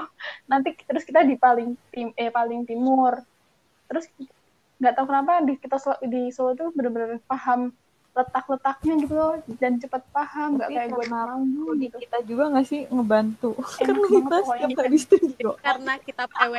nanti 0.50 0.68
terus 0.88 1.04
kita 1.08 1.20
di 1.30 1.34
paling 1.44 1.68
tim 1.92 2.08
eh 2.20 2.30
paling 2.32 2.60
timur 2.68 3.14
terus 3.88 4.04
nggak 4.80 4.92
tahu 4.96 5.06
kenapa 5.10 5.32
di 5.48 5.52
kita 5.62 5.76
Solo- 5.82 6.02
di 6.14 6.20
Solo 6.36 6.50
tuh 6.60 6.68
bener-bener 6.76 7.20
paham 7.30 7.60
letak-letaknya 8.14 8.92
gitu 9.02 9.14
loh 9.18 9.32
dan 9.60 9.72
cepat 9.82 10.02
paham 10.14 10.48
nggak 10.56 10.68
Tapi 10.70 10.74
kayak 10.78 10.88
gue 10.94 11.04
di 11.04 11.10
karena 11.10 11.18
Temanggung 11.18 11.68
di 11.80 11.86
gitu 11.86 11.98
kita 12.02 12.18
juga 12.30 12.42
nggak 12.52 12.66
sih 12.70 12.80
ngebantu 12.94 13.50
karena 13.78 14.06
kita 14.06 14.36
pokoknya. 14.40 14.66
setiap 14.66 14.72
hari 14.82 14.98
studio 15.04 15.48
Karena 15.64 15.92
kita 16.06 16.22
PW 16.30 16.54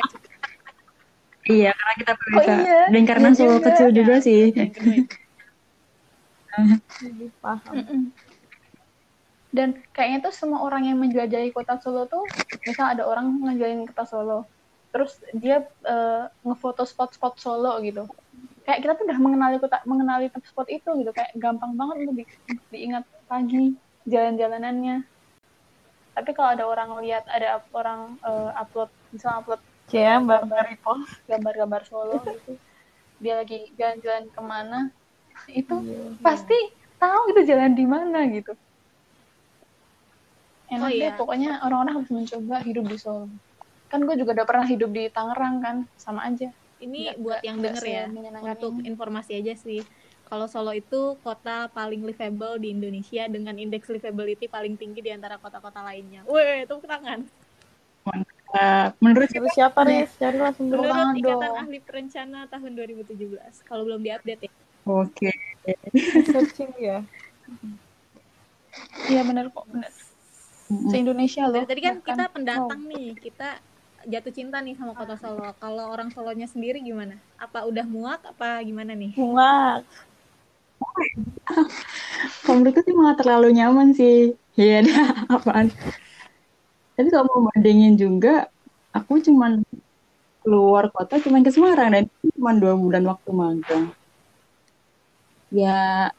Iya, 1.46 1.70
karena 1.78 1.94
kita 2.02 2.14
Oh 2.36 2.42
bisa. 2.42 2.54
iya, 2.58 2.74
Dan 2.92 3.04
karena 3.10 3.28
iya 3.30 3.38
Solo 3.38 3.56
juga. 3.56 3.70
kecil 3.70 3.88
juga 3.94 4.16
sih. 4.26 4.42
Lebih 7.04 7.30
paham 7.44 7.74
Mm-mm. 7.76 8.02
Dan 9.56 9.80
kayaknya 9.96 10.20
tuh 10.28 10.34
semua 10.36 10.60
orang 10.68 10.84
yang 10.84 10.98
menjelajahi 11.00 11.56
kota 11.56 11.80
Solo 11.80 12.12
tuh, 12.12 12.28
misal 12.68 12.92
ada 12.92 13.08
orang 13.08 13.40
ngejalanin 13.40 13.88
kota 13.88 14.04
Solo, 14.04 14.52
terus 14.92 15.16
dia 15.40 15.64
eh, 15.88 16.24
ngefoto 16.44 16.84
spot-spot 16.84 17.40
Solo 17.40 17.80
gitu. 17.80 18.04
Kayak 18.68 18.80
kita 18.84 18.94
tuh 19.00 19.06
udah 19.08 19.20
mengenali 19.22 19.56
kota, 19.64 19.80
mengenali 19.88 20.28
spot 20.44 20.68
itu 20.68 20.90
gitu, 21.00 21.12
kayak 21.16 21.32
gampang 21.40 21.72
banget 21.80 21.96
untuk 22.04 22.16
di- 22.20 22.30
diingat 22.74 23.04
pagi 23.32 23.80
jalan-jalanannya. 24.04 25.08
Tapi 26.16 26.30
kalau 26.36 26.50
ada 26.56 26.66
orang 26.68 26.90
lihat, 27.04 27.24
ada 27.32 27.60
orang 27.76 28.20
eh, 28.28 28.52
upload, 28.62 28.90
misal 29.16 29.32
upload 29.40 29.62
Cia 29.86 30.18
mbak 30.18 30.50
gambar 30.50 30.66
gambar-gambar 31.30 31.82
Solo 31.88 32.18
gitu, 32.34 32.52
dia 33.24 33.34
lagi 33.42 33.58
jalan-jalan 33.80 34.26
ke 34.36 34.42
mana, 34.44 34.80
itu 35.48 35.76
Iya. 35.78 36.18
pasti 36.20 36.58
tahu 36.96 37.22
itu 37.30 37.42
jalan 37.46 37.72
di 37.72 37.86
mana 37.86 38.20
gitu. 38.28 38.54
Enak 40.66 40.82
Oh, 40.82 40.90
deh, 40.90 40.98
iya. 40.98 41.14
pokoknya 41.14 41.52
orang-orang 41.62 41.94
harus 41.96 42.10
mencoba 42.10 42.56
hidup 42.62 42.86
di 42.86 42.98
Solo. 42.98 43.30
kan 43.86 44.02
gue 44.02 44.18
juga 44.18 44.34
udah 44.34 44.48
pernah 44.50 44.66
hidup 44.66 44.90
di 44.90 45.08
Tangerang 45.08 45.62
kan 45.62 45.76
sama 45.96 46.26
aja 46.26 46.50
Ini 46.76 47.00
Nggak- 47.08 47.18
buat 47.18 47.32
nggak- 47.32 47.46
yang 47.46 47.58
denger 47.58 47.84
ya, 47.86 48.04
untuk 48.44 48.74
ini. 48.76 48.86
informasi 48.86 49.32
aja 49.36 49.54
sih. 49.56 49.80
Kalau 50.26 50.44
Solo 50.46 50.74
itu 50.74 51.16
kota 51.22 51.70
paling 51.70 52.02
livable 52.02 52.58
di 52.58 52.74
Indonesia 52.74 53.24
dengan 53.26 53.56
indeks 53.56 53.88
livability 53.88 54.46
paling 54.46 54.76
tinggi 54.76 55.00
di 55.00 55.08
antara 55.08 55.38
kota-kota 55.38 55.80
lainnya. 55.80 56.26
Weh, 56.26 56.66
tepuk 56.66 56.84
tangan. 56.84 57.24
Eh, 58.52 58.88
menurut 59.00 59.28
Terus 59.28 59.54
siapa 59.54 59.84
nih? 59.84 60.04
Cari 60.12 60.38
langsung. 60.38 60.66
Menurut 60.68 60.92
Ikatan 61.16 61.22
dong. 61.22 61.56
Ahli 61.58 61.80
Perencana 61.80 62.40
tahun 62.46 62.72
2017. 62.74 63.62
Kalau 63.62 63.84
belum 63.84 64.02
diupdate 64.02 64.44
ya. 64.44 64.52
Oke. 64.86 65.34
Searching 66.30 66.72
ya. 66.78 67.02
iya 69.12 69.22
bener 69.22 69.54
kok 69.54 69.70
se 70.66 70.98
Indonesia 70.98 71.46
loh 71.46 71.62
Dari 71.62 71.70
tadi 71.70 71.82
kan 71.86 71.96
kita 72.02 72.26
pendatang 72.34 72.82
nih, 72.90 73.14
kita 73.22 73.62
jatuh 74.06 74.34
cinta 74.34 74.62
nih 74.62 74.78
sama 74.78 74.94
kota 74.94 75.18
Solo. 75.18 75.54
Kalau 75.58 75.90
orang 75.90 76.10
Solonya 76.14 76.48
sendiri 76.50 76.82
gimana? 76.82 77.18
Apa 77.38 77.66
udah 77.66 77.86
muak 77.86 78.22
apa 78.26 78.62
gimana 78.66 78.94
nih? 78.94 79.14
Bunga. 79.18 79.82
Kalau 82.46 82.62
menurutku 82.62 82.82
sih 82.86 82.94
malah 82.94 83.18
terlalu 83.18 83.58
nyaman 83.58 83.94
sih. 83.94 84.38
Iya 84.58 84.84
dah, 84.88 85.26
apaan. 85.30 85.70
Tapi 86.96 87.08
kalau 87.12 87.28
mau 87.28 87.52
bandingin 87.52 88.00
juga, 88.00 88.48
aku 88.96 89.20
cuman 89.20 89.60
keluar 90.40 90.88
kota 90.96 91.20
cuman 91.20 91.44
ke 91.44 91.52
Semarang 91.52 91.92
dan 91.92 92.04
cuma 92.40 92.56
dua 92.56 92.80
bulan 92.80 93.04
waktu 93.04 93.30
magang. 93.36 93.92
Ya 95.56 96.12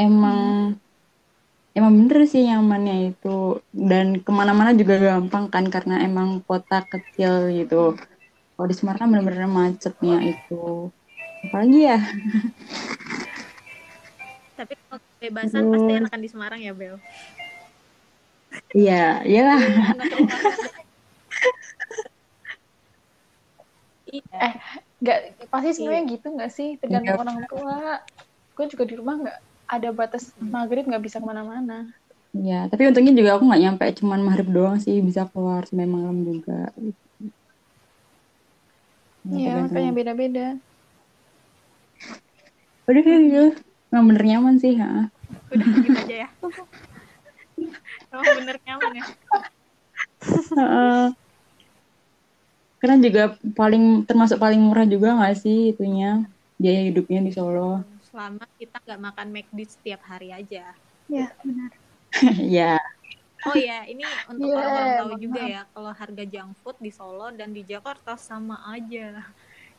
emang 0.00 0.72
emang 1.76 1.92
bener 2.00 2.24
sih 2.24 2.48
nyamannya 2.48 3.12
itu 3.12 3.60
dan 3.76 4.24
ke 4.24 4.30
mana-mana 4.32 4.72
juga 4.72 4.96
gampang 4.96 5.52
kan 5.52 5.68
karena 5.68 6.00
emang 6.00 6.40
kota 6.48 6.80
kecil 6.88 7.52
gitu. 7.52 7.92
Kalau 8.56 8.66
di 8.72 8.72
Semarang 8.72 9.00
kan 9.04 9.08
bener-bener 9.12 9.44
macetnya 9.44 10.16
itu. 10.24 10.88
Apalagi 11.44 11.78
ya? 11.92 12.00
Tapi 14.56 14.72
kalau 14.88 14.98
kebebasan 15.20 15.62
pasti 15.68 15.92
enakan 16.00 16.20
di 16.24 16.28
Semarang 16.32 16.60
ya, 16.64 16.72
Bel. 16.72 16.96
Iya, 18.72 19.20
iyalah. 19.28 19.60
Iya. 24.08 24.40
nggak 24.96 25.18
pasti 25.52 25.70
sebenarnya 25.76 26.04
gitu 26.08 26.26
nggak 26.32 26.50
sih 26.56 26.68
tergantung 26.80 27.16
Iya. 27.16 27.22
orang 27.24 27.38
tua 27.50 27.76
gue 28.56 28.66
juga 28.72 28.84
di 28.88 28.94
rumah 28.96 29.14
nggak 29.20 29.38
ada 29.66 29.88
batas 29.92 30.24
maghrib 30.40 30.84
nggak 30.88 31.04
bisa 31.04 31.20
ke 31.20 31.26
mana-mana 31.26 31.84
Iya, 32.36 32.68
tapi 32.68 32.84
untungnya 32.84 33.16
juga 33.16 33.30
aku 33.40 33.48
nggak 33.48 33.62
nyampe 33.64 33.84
cuman 33.96 34.20
maghrib 34.20 34.48
doang 34.52 34.76
sih, 34.76 35.00
bisa 35.00 35.24
keluar 35.32 35.64
sampai 35.64 35.88
malam 35.88 36.20
juga. 36.20 36.68
Ya, 39.24 39.32
iya 39.40 39.48
tergantung. 39.48 39.72
makanya 39.72 39.92
beda-beda 39.96 40.46
Udah 42.86 43.02
gitu, 43.02 43.42
emang 43.90 44.04
bener 44.12 44.24
nyaman 44.28 44.54
sih, 44.62 44.74
ha. 44.78 45.10
Udah 45.50 45.66
gitu 45.66 45.88
aja 45.96 46.16
ya. 46.22 46.28
Emang 48.12 48.28
bener 48.36 48.56
nyaman 48.66 48.92
ya. 49.00 49.04
Karena 52.86 53.02
juga 53.02 53.22
paling 53.58 54.06
termasuk 54.06 54.38
paling 54.38 54.60
murah 54.62 54.86
juga 54.86 55.08
nggak 55.18 55.34
sih 55.42 55.74
itunya 55.74 56.22
biaya 56.60 56.80
hidupnya 56.88 57.18
di 57.26 57.30
Solo. 57.34 57.82
Selama 58.08 58.44
kita 58.60 58.76
nggak 58.84 59.00
makan 59.06 59.28
McD 59.34 59.58
setiap 59.74 60.00
hari 60.10 60.28
aja. 60.38 60.64
ya 61.08 61.26
benar 61.44 61.70
ya, 62.56 62.78
Oh 63.46 63.54
ya, 63.66 63.74
ini 63.90 64.02
untuk 64.30 64.48
Iya, 64.48 64.58
orang-orang 64.58 64.90
tahu 64.98 65.10
maaf. 65.10 65.22
juga 65.24 65.40
ya, 65.54 65.58
kalau 65.72 65.90
harga 66.00 66.22
junk 66.32 66.50
food 66.62 66.76
di 66.86 66.90
Solo 66.98 67.24
dan 67.38 67.48
di 67.56 67.62
Jakarta 67.72 68.10
sama 68.28 68.54
aja. 68.74 68.98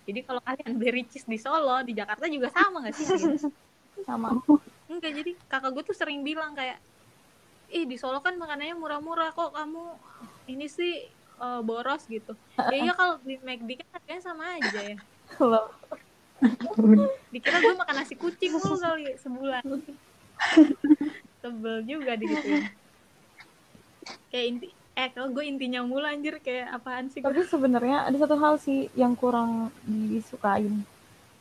Jadi 0.08 0.20
kalau 0.28 0.42
kalian 0.48 0.74
beli 0.80 0.92
ricis 1.04 1.24
di 1.32 1.38
Solo, 1.46 1.72
di 1.88 1.94
Jakarta 2.00 2.26
juga 2.36 2.48
sama 2.58 2.76
nggak 2.84 2.96
sih? 3.00 3.10
Sama. 4.06 4.42
Enggak, 4.92 5.12
jadi 5.20 5.32
kakak 5.52 5.72
gue 5.76 5.84
tuh 5.90 5.98
sering 6.02 6.20
bilang 6.28 6.52
kayak, 6.60 6.78
ih 7.76 7.84
di 7.92 7.96
Solo 8.02 8.18
kan 8.26 8.36
makanannya 8.42 8.76
murah-murah 8.82 9.30
kok 9.38 9.52
kamu 9.58 9.80
ini 10.52 10.66
sih 10.78 10.92
eh, 11.38 11.62
boros 11.62 12.04
gitu. 12.10 12.34
Ya 12.58 12.78
iya 12.90 12.94
kalau 12.94 13.22
beli 13.22 13.38
McD 13.42 13.70
kan 13.82 13.88
harganya 13.98 14.22
sama 14.22 14.44
aja 14.58 14.82
ya. 14.96 14.98
Dikira 17.34 17.58
gue 17.62 17.74
makan 17.74 17.96
nasi 17.98 18.14
kucing 18.14 18.54
mulu 18.54 18.78
kali 18.78 19.18
sebulan. 19.18 19.64
Tebel 21.42 21.78
juga 21.86 22.14
digituin. 22.14 22.70
Kayak 24.30 24.46
inti, 24.46 24.68
eh 24.94 25.10
kalau 25.12 25.34
gue 25.34 25.44
intinya 25.46 25.82
mulu 25.82 26.06
anjir 26.06 26.38
kayak 26.42 26.78
apaan 26.78 27.10
sih? 27.10 27.26
Tapi 27.26 27.42
sebenarnya 27.46 28.06
ada 28.06 28.18
satu 28.18 28.36
hal 28.38 28.62
sih 28.62 28.90
yang 28.94 29.18
kurang 29.18 29.74
disukain. 29.86 30.86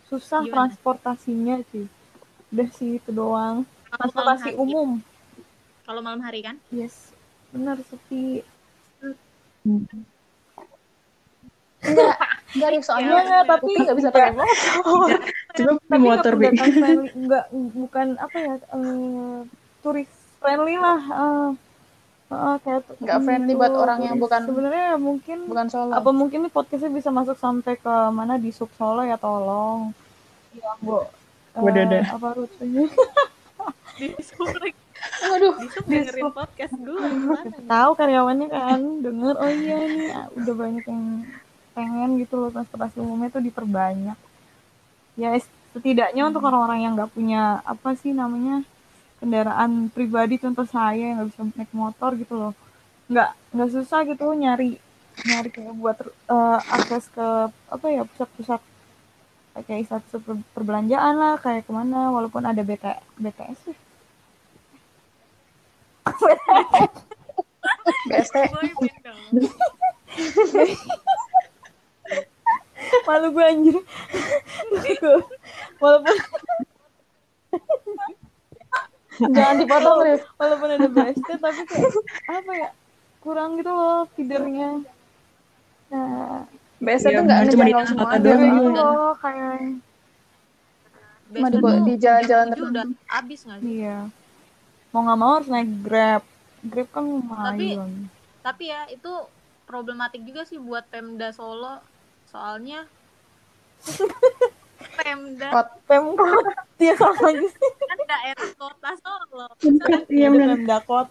Susah 0.09 0.47
Gimana? 0.47 0.71
transportasinya 0.71 1.57
sih. 1.75 1.85
Udah 2.55 2.69
sih 2.73 2.97
itu 3.03 3.11
doang. 3.13 3.69
Transportasi 3.91 4.57
umum. 4.57 5.03
Kalau 5.85 6.01
malam 6.03 6.23
hari 6.25 6.43
kan? 6.43 6.57
Yes. 6.73 7.15
Benar 7.55 7.79
sepi. 7.85 8.43
Enggak 11.83 12.15
enggak 12.53 12.69
Rif, 12.73 12.83
soalnya 12.83 13.07
Iya, 13.07 13.21
enggak, 13.21 13.43
tapi 13.47 13.65
Upi 13.69 13.81
nggak 13.81 13.97
bisa 13.97 14.09
pakai 14.09 14.33
motor. 14.33 14.49
Coba 15.57 15.71
tapi 15.71 15.85
pakai 15.85 16.01
motor 16.01 16.33
nggak 16.33 16.41
Bi. 16.43 16.47
kelihatan 16.53 16.73
friendly 16.75 17.09
nggak 17.21 17.45
bukan 17.75 18.07
apa 18.17 18.37
ya 18.37 18.55
eh, 18.57 19.39
turis 19.81 20.11
friendly 20.37 20.75
lah 20.77 21.01
eh, 21.05 21.49
eh, 22.29 22.57
kayak 22.61 22.81
Nggak 22.99 23.19
friendly 23.21 23.53
buat 23.55 23.75
orang 23.75 23.99
yang 24.03 24.17
bukan- 24.17 24.45
sebenarnya 24.45 24.89
mungkin 24.97 25.39
bukan 25.45 25.67
Solo. 25.69 25.93
apa 25.93 26.11
mungkin 26.13 26.39
nih 26.43 26.53
podcastnya 26.53 26.91
bisa 26.91 27.11
masuk 27.11 27.37
sampai 27.37 27.77
ke 27.77 27.95
mana? 28.11 28.35
Di 28.37 28.51
sub 28.51 28.71
Solo 28.73 29.03
ya 29.03 29.15
tolong. 29.17 29.93
Ya 30.53 30.73
bu 30.81 31.05
eh, 31.53 31.61
Wadadah. 31.61 32.05
apa 32.11 32.29
rutenya 32.33 32.89
Di 33.99 34.11
sub. 34.21 34.49
Aduh 35.27 35.55
Di 35.57 35.69
sub 35.73 35.85
dengerin 35.85 36.31
podcast 36.31 36.75
gue 36.77 37.01
gimana? 37.13 37.51
tahu 37.67 37.91
karyawannya 37.95 38.47
kan 38.49 38.81
denger. 39.01 39.35
Oh 39.37 39.51
iya 39.51 39.79
nih 39.85 40.09
ah, 40.13 40.27
udah 40.33 40.55
banyak 40.55 40.85
yang 40.85 41.05
pengen 41.73 42.11
gitu 42.17 42.35
loh 42.37 42.51
transportasi 42.51 42.97
umumnya 43.01 43.29
tuh 43.29 43.43
diperbanyak. 43.43 44.17
Ya 45.17 45.33
setidaknya 45.73 46.23
untuk 46.25 46.45
orang-orang 46.45 46.85
yang 46.85 46.93
nggak 46.97 47.13
punya 47.13 47.61
apa 47.65 47.93
sih 47.95 48.13
namanya 48.13 48.65
kendaraan 49.17 49.89
pribadi 49.89 50.37
contoh 50.37 50.65
saya 50.65 51.13
yang 51.13 51.17
nggak 51.21 51.29
bisa 51.33 51.43
naik 51.55 51.73
motor 51.73 52.11
gitu 52.15 52.35
loh. 52.37 52.53
Nggak 53.09 53.31
nggak 53.53 53.71
susah 53.73 54.01
gitu 54.05 54.25
nyari 54.33 54.77
nyari 55.25 55.49
kayak 55.49 55.75
buat 55.75 55.97
eh, 56.05 56.59
akses 56.71 57.09
ke 57.09 57.27
apa 57.49 57.87
ya 57.89 58.05
pusat-pusat 58.05 58.61
kayak 59.57 59.89
pusat 59.89 60.21
per- 60.21 60.47
perbelanjaan 60.53 61.15
lah 61.17 61.35
kayak 61.41 61.65
ke 61.65 61.73
mana 61.73 62.13
walaupun 62.13 62.45
ada 62.45 62.61
BT, 62.61 62.85
BTS 63.17 63.61
ya. 63.67 63.77
BST 68.07 68.35
malu 73.03 73.27
gue 73.31 73.45
anjir. 73.45 73.77
Walaupun 75.77 76.15
jangan 79.17 79.57
dipotong 79.57 79.99
Rif 80.05 80.23
walaupun 80.37 80.69
ada 80.71 80.89
BST 80.89 81.29
tapi 81.37 81.63
kayak 81.65 81.91
apa 82.29 82.53
ya 82.55 82.71
kurang 83.19 83.57
gitu 83.57 83.71
loh 83.71 84.05
feedernya. 84.13 84.85
Nah 85.89 86.45
BST 86.79 87.07
Iya, 87.07 87.17
tuh 87.17 87.25
nggak 87.25 87.39
benar, 87.41 87.51
cuma 87.51 87.65
di 87.65 87.73
semuanya 87.89 88.19
doang. 88.21 88.45
gitu 88.53 88.71
Dan 88.71 88.77
loh 88.77 89.13
kayak 89.17 89.59
Cuma 91.27 91.49
di- 91.83 91.99
jalan-jalan 91.99 92.47
tertentu. 92.47 92.71
udah 92.71 92.85
habis 93.09 93.41
nggak 93.43 93.59
sih? 93.59 93.71
iya 93.77 93.97
mau 94.97 95.05
nggak 95.05 95.21
mau 95.21 95.33
harus 95.37 95.51
naik 95.53 95.69
grab 95.85 96.23
grab 96.65 96.89
kan 96.89 97.05
lumayan 97.05 98.09
Tapi 98.41 98.65
ya 98.65 98.89
itu 98.89 99.13
problematik 99.69 100.25
juga 100.25 100.49
sih 100.49 100.57
buat 100.57 100.89
Pemda 100.89 101.29
Solo. 101.31 101.85
Soalnya 102.25 102.89
Pemda 104.97 105.49
Kot. 105.53 105.69
pemkot 105.85 106.47
dia 106.77 106.97
sama 106.97 107.29
aja 107.29 107.45
sih 107.45 107.71
kan 107.77 107.99
daerah 108.07 108.49
kota 108.57 108.91
Solo. 108.97 109.47
Iya 110.09 110.33
bener. 110.33 110.57
pemdakot 110.57 111.09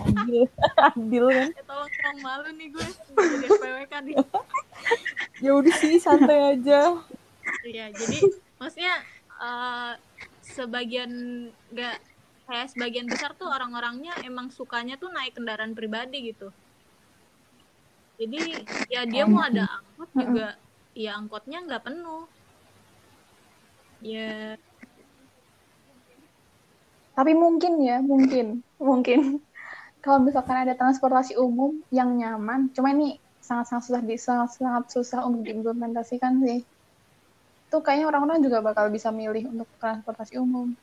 adil 0.00 0.44
adil 0.92 1.24
kan 1.28 1.48
Ya, 1.48 1.62
tolong 1.64 1.88
dong 1.94 2.18
malu 2.20 2.48
nih 2.52 2.68
gue 2.68 2.86
jadi 3.16 3.46
SPWK 3.48 3.92
nih. 4.04 4.14
ya 5.44 5.50
udah 5.56 5.74
sih 5.74 5.96
santai 5.96 6.58
aja 6.58 7.00
Iya, 7.62 7.88
jadi 7.90 8.18
maksudnya 8.56 8.94
eh, 9.38 9.92
sebagian 10.42 11.10
nggak 11.70 11.96
kayak 12.50 12.74
sebagian 12.74 13.06
besar 13.06 13.30
tuh 13.38 13.46
orang-orangnya 13.46 14.10
emang 14.26 14.50
sukanya 14.50 14.98
tuh 14.98 15.06
naik 15.14 15.38
kendaraan 15.38 15.70
pribadi 15.70 16.34
gitu. 16.34 16.50
Jadi 18.18 18.66
ya 18.90 19.06
dia 19.06 19.24
mau 19.24 19.46
ada 19.46 19.70
angkot 19.70 20.10
juga, 20.18 20.48
ya 20.98 21.14
angkotnya 21.14 21.62
nggak 21.62 21.86
penuh. 21.86 22.26
Ya 24.02 24.58
tapi 27.14 27.36
mungkin 27.36 27.78
ya 27.84 28.02
mungkin 28.02 28.64
mungkin 28.80 29.44
kalau 30.00 30.24
misalkan 30.24 30.64
ada 30.66 30.74
transportasi 30.74 31.36
umum 31.36 31.78
yang 31.94 32.16
nyaman, 32.18 32.72
cuma 32.74 32.90
ini 32.90 33.20
sangat-sangat 33.44 33.84
susah 33.86 34.02
di 34.02 34.16
sangat-sangat 34.16 34.84
susah 34.90 35.20
untuk 35.22 35.46
diimplementasikan 35.46 36.40
sih. 36.42 36.60
Itu 37.68 37.78
kayaknya 37.84 38.10
orang-orang 38.10 38.42
juga 38.42 38.58
bakal 38.64 38.90
bisa 38.90 39.14
milih 39.14 39.46
untuk 39.46 39.68
transportasi 39.78 40.40
umum. 40.40 40.74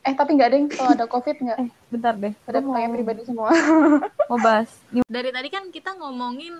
Eh 0.00 0.14
tapi 0.14 0.32
nggak 0.32 0.48
deh 0.48 0.60
kalau 0.70 0.90
ada 0.90 1.04
covid 1.04 1.36
nggak 1.36 1.58
Eh, 1.58 1.68
bentar 1.88 2.14
deh. 2.14 2.32
ada 2.42 2.58
Aku 2.58 2.66
mau, 2.66 2.74
kayak 2.74 2.90
pribadi 2.90 3.22
semua. 3.22 3.52
mau 4.26 4.38
bahas. 4.38 4.70
Dari 5.06 5.28
tadi 5.28 5.48
kan 5.48 5.68
kita 5.68 5.92
ngomongin 5.94 6.56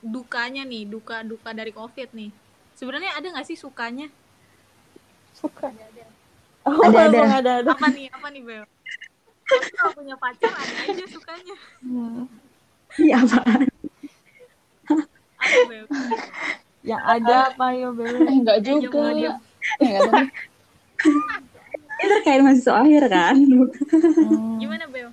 dukanya 0.00 0.62
nih, 0.62 0.86
duka-duka 0.86 1.50
dari 1.50 1.70
COVID 1.70 2.12
nih. 2.12 2.30
Sebenarnya 2.72 3.12
ada 3.12 3.26
nggak 3.28 3.44
sih 3.44 3.56
sukanya? 3.56 4.08
suka. 5.34 5.68
Oh, 6.64 6.80
Ada, 6.82 6.96
ada. 7.02 7.12
emang 7.12 7.32
ada, 7.34 7.52
ada. 7.60 7.70
Apa 7.70 7.88
nih? 7.90 8.08
Apa 8.08 8.28
nih, 8.30 8.40
Bel? 8.40 8.64
Kalau 9.46 9.92
punya 9.92 10.16
pacar 10.16 10.48
ada 10.48 10.74
aja 10.82 11.04
sukanya. 11.06 11.54
Hmm. 11.78 12.24
Iya 12.96 13.16
apaan? 13.20 13.60
Apa, 15.36 15.60
Bel? 15.68 15.84
Yang 16.80 17.02
ada 17.04 17.36
apa 17.50 17.66
yo 17.74 17.88
Bel? 17.92 18.16
eh 18.16 18.36
nggak 18.38 18.58
Eh, 18.58 18.64
juga. 18.64 19.02
Ini 21.96 22.06
terkait 22.12 22.40
mahasiswa 22.44 22.74
akhir 22.76 23.02
kan? 23.08 23.34
Hmm. 23.40 24.60
Gimana, 24.60 24.84
Bel? 24.92 25.08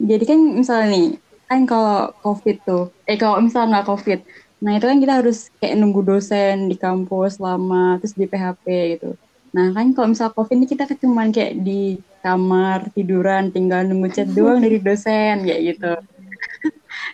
Jadi 0.00 0.24
kan 0.24 0.38
misalnya 0.56 0.86
nih, 0.96 1.06
kan 1.44 1.60
kalau 1.68 2.14
COVID 2.24 2.56
tuh, 2.64 2.84
eh 3.04 3.18
kalau 3.20 3.42
misalnya 3.42 3.82
nggak 3.82 3.88
COVID, 3.90 4.20
nah 4.64 4.72
itu 4.78 4.86
kan 4.88 4.98
kita 5.02 5.12
harus 5.20 5.38
kayak 5.60 5.76
nunggu 5.76 6.00
dosen 6.06 6.72
di 6.72 6.76
kampus 6.80 7.36
lama, 7.36 8.00
terus 8.00 8.16
di 8.16 8.24
PHP 8.24 8.64
gitu. 8.96 9.12
Nah 9.52 9.74
kan 9.76 9.92
kalau 9.92 10.08
misalnya 10.14 10.32
COVID 10.38 10.56
ini 10.56 10.66
kita 10.70 10.88
cuma 11.04 11.28
kayak 11.28 11.58
di 11.60 12.00
kamar 12.24 12.88
tiduran, 12.96 13.52
tinggal 13.52 13.84
nunggu 13.84 14.08
chat 14.14 14.28
doang 14.32 14.64
dari 14.64 14.80
dosen 14.80 15.44
kayak 15.44 15.60
gitu. 15.76 15.92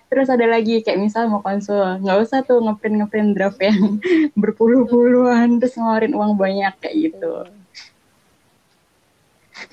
Terus 0.08 0.28
ada 0.30 0.46
lagi 0.46 0.80
kayak 0.80 1.00
misal 1.00 1.28
mau 1.28 1.42
konsul, 1.44 2.00
nggak 2.02 2.18
usah 2.22 2.40
tuh 2.46 2.62
ngeprint 2.62 3.02
ngeprint 3.02 3.30
draft 3.36 3.60
yang 3.60 4.00
berpuluh-puluhan, 4.40 5.60
terus 5.60 5.76
ngeluarin 5.76 6.14
uang 6.14 6.38
banyak 6.38 6.74
kayak 6.80 6.96
gitu. 7.10 7.32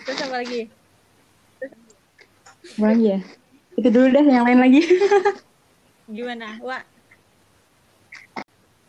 Terus 0.03 0.19
apa 0.23 0.35
lagi? 0.39 0.61
Apa 2.79 2.85
lagi 2.89 3.05
ya? 3.17 3.19
Itu 3.73 3.87
dulu 3.89 4.07
deh, 4.13 4.25
yang 4.25 4.45
lain 4.47 4.59
lagi. 4.61 4.81
Gimana? 6.17 6.59
Wah, 6.61 6.83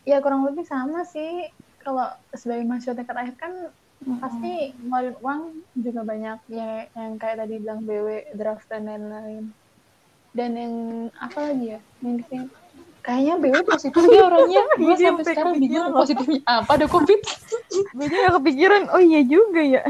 Ya 0.05 0.21
kurang 0.21 0.45
lebih 0.45 0.69
sama 0.69 1.01
sih. 1.01 1.49
Kalau 1.81 2.13
sebagai 2.37 2.65
mahasiswa 2.69 2.93
tingkat 2.93 3.17
akhir 3.17 3.35
kan 3.41 3.53
pasti 4.21 4.69
ngeluarin 4.85 5.17
uang 5.17 5.41
juga 5.81 6.01
banyak 6.05 6.39
ya 6.53 6.85
yang 6.93 7.17
kayak 7.17 7.41
tadi 7.41 7.57
bilang 7.57 7.81
BW, 7.89 8.37
draft 8.37 8.69
dan 8.69 8.85
lain-lain. 8.85 9.49
Dan 10.35 10.51
yang 10.59 10.73
apa 11.15 11.39
lagi 11.47 11.65
ya? 11.73 11.79
Yang 12.03 12.15
di 12.19 12.23
sini 12.27 12.45
kayaknya 13.05 13.33
BW 13.37 13.55
positif 13.69 14.01
dia 14.09 14.23
orangnya. 14.25 14.63
Gue 14.81 14.91
Iya, 14.91 14.95
sampai 14.97 15.07
sampai 15.07 15.25
sekarang 15.31 15.53
bingung 15.61 15.87
positifnya 15.93 16.39
apa 16.43 16.71
ada 16.75 16.85
covid. 16.89 17.19
Gue 17.95 18.05
juga 18.09 18.29
kepikiran, 18.41 18.81
oh 18.91 19.01
iya 19.01 19.21
juga 19.23 19.61
ya. 19.61 19.81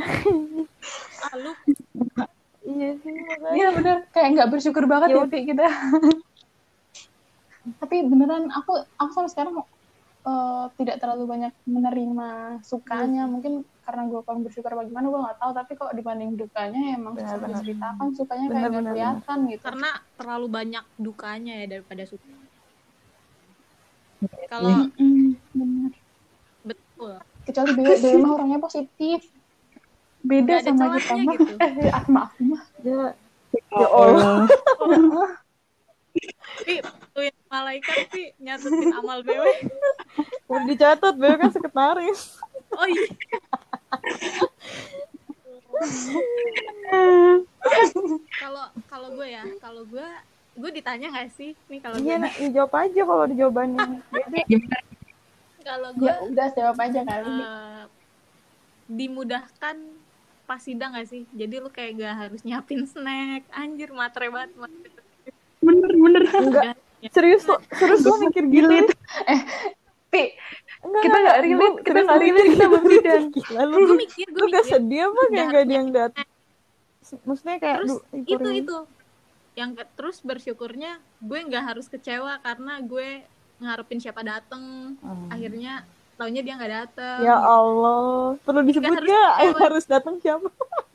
ah, 1.25 1.33
lu 1.39 1.51
iya 2.65 2.89
sih. 2.99 3.13
Iya 3.55 3.67
bener, 3.73 3.97
kayak 4.13 4.29
nggak 4.35 4.49
bersyukur 4.51 4.83
banget 4.85 5.15
Ya 5.15 5.23
ya 5.23 5.31
Pi, 5.31 5.39
kita. 5.47 5.65
Tapi 7.81 7.95
beneran 8.05 8.53
aku 8.53 8.77
aku 9.01 9.11
sampai 9.15 9.31
sekarang 9.33 9.53
eh, 10.27 10.65
tidak 10.77 11.01
terlalu 11.01 11.23
banyak 11.25 11.53
menerima 11.65 12.29
sukanya. 12.61 13.25
Mungkin 13.25 13.65
karena 13.85 14.09
gue 14.09 14.19
kurang 14.25 14.41
bersyukur 14.41 14.73
bagaimana 14.73 15.05
gue 15.07 15.21
nggak 15.21 15.37
tahu. 15.37 15.51
Tapi 15.53 15.71
kalau 15.77 15.91
dibanding 15.93 16.33
dukanya 16.33 16.81
emang 16.97 17.13
susah 17.13 17.37
Benar-benar. 17.37 17.61
diceritakan 17.61 18.07
sukanya 18.11 18.45
kayak 18.45 18.49
Benar, 18.49 18.65
nggak 18.65 18.81
benar, 18.81 18.91
kelihatan 18.91 19.37
gitu. 19.47 19.63
karena 19.63 19.89
terlalu 20.17 20.47
banyak 20.49 20.85
dukanya 20.97 21.53
ya 21.61 21.65
daripada 21.69 22.03
suka. 22.03 22.25
Kalau 24.49 24.89
Mm, 24.97 25.37
bener. 25.53 25.91
betul, 26.65 27.13
Kecuali 27.45 27.71
BW, 27.77 27.89
BW 28.01 28.15
mah 28.17 28.31
orangnya 28.33 28.57
positif. 28.57 29.21
Beda 30.25 30.57
Nggak 30.57 30.65
ada 30.65 30.71
sama 30.73 30.97
kita 30.97 31.13
mah. 31.21 31.33
gitu. 31.37 31.55
Eh, 31.61 31.89
ah, 31.97 32.03
maaf 32.09 32.33
mah. 32.41 32.63
Ya, 32.81 33.13
Ya 33.69 33.87
Allah. 33.87 34.49
Pi, 36.65 36.81
tuin 37.13 37.35
malaikat 37.45 38.07
Pi 38.09 38.33
nyatutin 38.39 38.89
amal 38.95 39.21
BW. 39.21 39.45
udah 40.47 40.63
dicatat, 40.65 41.13
Bel 41.19 41.35
kan 41.37 41.51
sekretaris. 41.51 42.41
Oh 42.73 42.87
iya. 42.89 43.05
Kalau 48.39 48.65
kalau 48.87 49.09
gue 49.13 49.27
ya, 49.27 49.43
kalau 49.59 49.83
gue 49.85 50.07
gue 50.55 50.71
ditanya 50.71 51.11
gak 51.11 51.29
sih 51.35 51.51
nih 51.67 51.79
kalau 51.83 51.99
gue 51.99 52.07
Iya, 52.07 52.15
nah, 52.21 52.31
ya 52.31 52.47
jawab 52.55 52.73
aja 52.79 53.01
kalau 53.03 53.21
ada 53.27 53.35
jawabannya. 53.35 53.79
Beda. 54.07 54.77
kalau 55.67 55.89
gue 55.97 56.07
Ya 56.07 56.15
udah 56.23 56.47
jawab 56.53 56.77
aja 56.79 56.99
kali. 57.03 57.27
eh, 57.41 57.83
dimudahkan 58.87 59.75
pas 60.45 60.61
sidang 60.61 60.93
gak 60.95 61.09
sih? 61.09 61.25
Jadi 61.33 61.55
lu 61.59 61.67
kayak 61.67 61.91
gak 61.99 62.15
harus 62.15 62.41
nyiapin 62.45 62.85
snack. 62.87 63.43
Anjir, 63.51 63.91
matre 63.91 64.29
banget. 64.31 64.53
Bener, 65.59 65.91
bener. 65.91 66.23
Enggak, 66.29 66.77
serius 67.09 67.43
lo, 67.49 67.57
serius 67.73 68.05
lo 68.05 68.15
mikir 68.21 68.45
gitu. 68.47 68.69
Pi, 68.69 68.79
Enggak, 70.95 71.03
Kita 71.03 71.17
nggak 71.17 71.37
relate, 71.41 71.77
kita 71.81 71.99
nggak 71.99 72.15
lo 72.15 72.23
relate, 72.23 72.49
kita 72.49 72.65
berbeda. 72.67 73.13
Gila, 73.29 73.61
lu, 73.65 73.75
Gue 73.77 73.97
mikir, 73.99 74.27
gue 74.29 74.47
gak 74.49 74.65
sedih 74.65 75.01
apa 75.05 75.21
kayak 75.27 75.47
gak 75.49 75.61
ada 75.61 75.73
yang 75.73 75.89
dat 75.89 76.11
Maksudnya 77.21 77.57
kayak 77.57 77.77
Terus 77.79 77.99
itu 78.15 78.49
itu 78.57 78.77
yang 79.53 79.71
ke- 79.71 79.87
terus 79.93 80.19
bersyukurnya 80.19 80.91
gue 81.17 81.39
nggak 81.41 81.63
harus 81.65 81.85
kecewa 81.85 82.35
karena 82.39 82.81
gue 82.81 83.23
ngarepin 83.57 83.97
siapa 83.97 84.19
dateng 84.19 84.95
Hmm. 84.97 85.29
akhirnya 85.29 85.87
taunya 86.13 86.41
dia 86.41 86.53
nggak 86.53 86.73
dateng 86.75 87.19
Ya 87.21 87.37
Allah, 87.37 88.35
perlu 88.37 88.61
disebut 88.61 88.83
harus 88.89 89.05
gak 89.05 89.31
kecewa. 89.37 89.59
harus 89.61 89.85
datang 89.85 90.15
siapa? 90.17 90.47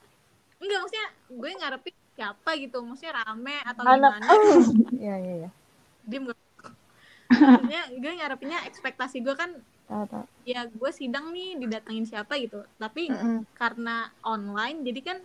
enggak 0.60 0.78
maksudnya 0.78 1.06
gue 1.30 1.50
ngarepin 1.54 1.94
siapa 2.12 2.50
gitu 2.54 2.76
maksudnya 2.80 3.12
rame 3.18 3.56
atau 3.62 3.80
Anak. 3.82 3.96
gimana 4.12 4.26
Oh. 4.28 4.60
Iya, 5.00 5.14
iya. 5.16 5.48
diem 6.02 6.22
gak 6.26 6.38
maksudnya 7.30 7.82
gue 7.94 8.12
ngarepinnya 8.14 8.58
ekspektasi 8.66 9.16
gue 9.20 9.34
kan 9.34 9.56
Tahu, 9.90 10.04
tahu. 10.06 10.24
ya 10.46 10.70
gue 10.70 10.90
sidang 10.94 11.34
nih 11.34 11.58
didatengin 11.58 12.06
siapa 12.06 12.38
gitu 12.38 12.62
tapi 12.78 13.10
Mm-mm. 13.10 13.42
karena 13.58 14.06
online 14.22 14.86
jadi 14.86 15.00
kan 15.02 15.18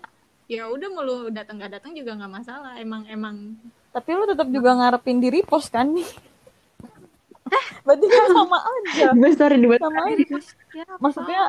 ya 0.50 0.66
udah 0.74 0.90
mau 0.90 1.06
lu 1.06 1.30
datang 1.30 1.62
gak 1.62 1.78
datang 1.78 1.94
juga 1.94 2.18
nggak 2.18 2.34
masalah 2.34 2.74
emang 2.82 3.06
emang 3.06 3.54
Tapi 3.94 4.10
lu 4.12 4.26
tetap 4.26 4.50
juga 4.52 4.76
ngarepin 4.76 5.24
di 5.24 5.30
repost 5.32 5.72
kan 5.72 5.88
nih? 5.88 6.04
Berarti 7.88 8.06
kan 8.12 8.28
sama 8.28 8.60
aja. 8.60 9.08
Gue 9.22 9.32
story 9.32 9.56
di 9.56 9.68
Sama 9.72 10.02
aja. 10.12 10.26
Maksudnya 11.00 11.44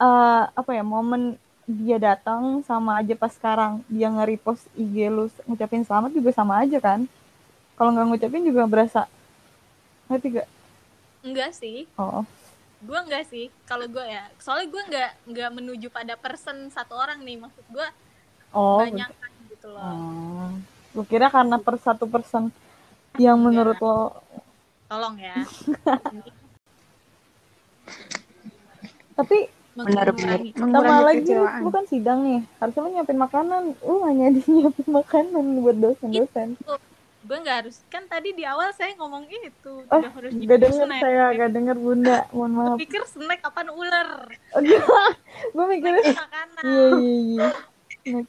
eh 0.00 0.42
apa 0.50 0.70
ya 0.74 0.82
momen 0.82 1.38
dia 1.70 2.02
datang 2.02 2.66
sama 2.66 2.98
aja 2.98 3.14
pas 3.14 3.30
sekarang 3.30 3.86
dia 3.86 4.10
nge-repost 4.10 4.66
IG 4.74 5.06
lu 5.06 5.30
ngucapin 5.46 5.86
selamat 5.86 6.10
juga 6.10 6.34
sama 6.34 6.66
aja 6.66 6.82
kan? 6.82 7.06
Kalau 7.78 7.94
nggak 7.94 8.06
ngucapin 8.10 8.42
juga 8.42 8.66
berasa 8.66 9.06
ngerti 10.10 10.42
gak? 10.42 10.48
Enggak 11.20 11.52
sih. 11.56 11.86
Oh, 12.00 12.24
gue 12.80 12.98
enggak 12.98 13.28
sih. 13.28 13.52
Kalau 13.68 13.86
gue 13.86 14.04
ya 14.04 14.28
soalnya 14.40 14.68
gue 14.72 14.82
nggak 14.88 15.10
nggak 15.30 15.50
menuju 15.56 15.86
pada 15.92 16.16
person 16.16 16.70
satu 16.72 16.96
orang 16.96 17.20
nih. 17.24 17.36
Maksud 17.40 17.64
gue 17.68 17.86
oh, 18.56 18.80
banyak 18.80 19.10
kan 19.10 19.32
gitu 19.48 19.68
loh. 19.68 19.82
Oh. 19.84 20.50
Gue 20.96 21.04
kira 21.06 21.30
karena 21.30 21.56
per 21.60 21.78
satu 21.78 22.06
person 22.08 22.50
yang 23.18 23.38
menurut 23.38 23.78
lo 23.78 24.22
tolong 24.90 25.16
ya. 25.20 25.34
Tapi 29.20 29.60
Benar, 29.70 30.12
sama 30.12 30.66
Mengurangi 30.66 31.04
lagi 31.06 31.30
lu, 31.30 31.46
kekecewaan. 31.46 31.62
lu 31.62 31.70
kan 31.70 31.84
sidang 31.86 32.18
nih. 32.26 32.40
Harusnya 32.58 32.82
lu 32.82 32.90
nyiapin 32.90 33.18
makanan. 33.22 33.62
Lu 33.86 34.02
hanya 34.02 34.26
di 34.34 34.42
nyiapin 34.50 34.88
makanan 34.98 35.44
buat 35.62 35.76
dosen-dosen 35.78 36.58
gue 37.20 37.36
nggak 37.36 37.56
harus 37.64 37.76
kan 37.92 38.08
tadi 38.08 38.32
di 38.32 38.48
awal 38.48 38.72
saya 38.72 38.96
ngomong 38.96 39.28
itu 39.28 39.84
oh 39.84 39.98
tidak 40.00 40.12
harus 40.16 40.32
gak 40.32 40.40
nyimpen 40.40 40.60
denger 40.64 40.86
snack. 40.88 41.02
saya 41.04 41.24
gak 41.36 41.50
denger 41.52 41.76
bunda. 41.76 42.18
Mohon 42.32 42.52
maaf. 42.56 42.76
Pikir 42.80 43.02
snack 43.04 43.40
apaan 43.44 43.68
ular? 43.68 44.08
Gue 45.54 45.64
mikirnya 45.68 46.16
makanan? 46.16 46.62
Iya 46.64 46.86
iya 46.96 47.48
iya. 48.08 48.20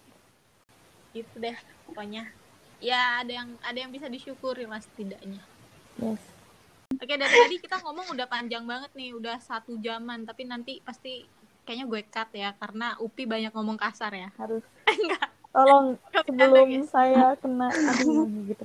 Gitu 1.15 1.35
deh 1.39 1.55
pokoknya. 1.87 2.23
Ya 2.83 3.23
ada 3.23 3.31
yang 3.31 3.49
ada 3.63 3.77
yang 3.79 3.91
bisa 3.95 4.11
disyukuri 4.11 4.67
lah 4.67 4.83
setidaknya 4.83 5.39
yes. 6.01 6.23
Oke 6.99 7.15
dari 7.15 7.31
tadi 7.31 7.55
kita 7.63 7.79
ngomong 7.87 8.11
udah 8.11 8.27
panjang 8.27 8.67
banget 8.67 8.91
nih 8.91 9.15
udah 9.15 9.39
satu 9.39 9.79
jaman 9.79 10.27
tapi 10.27 10.43
nanti 10.43 10.83
pasti 10.83 11.23
kayaknya 11.63 11.85
gue 11.87 12.01
cut 12.11 12.29
ya 12.35 12.51
karena 12.59 12.99
Upi 12.99 13.23
banyak 13.23 13.55
ngomong 13.55 13.79
kasar 13.79 14.11
ya. 14.11 14.27
Harus. 14.35 14.67
Enggak 14.91 15.31
tolong 15.51 15.85
sebelum 16.25 16.67
guys. 16.71 16.87
saya 16.87 17.35
kena 17.37 17.67
aduh 17.69 18.27
gitu 18.47 18.63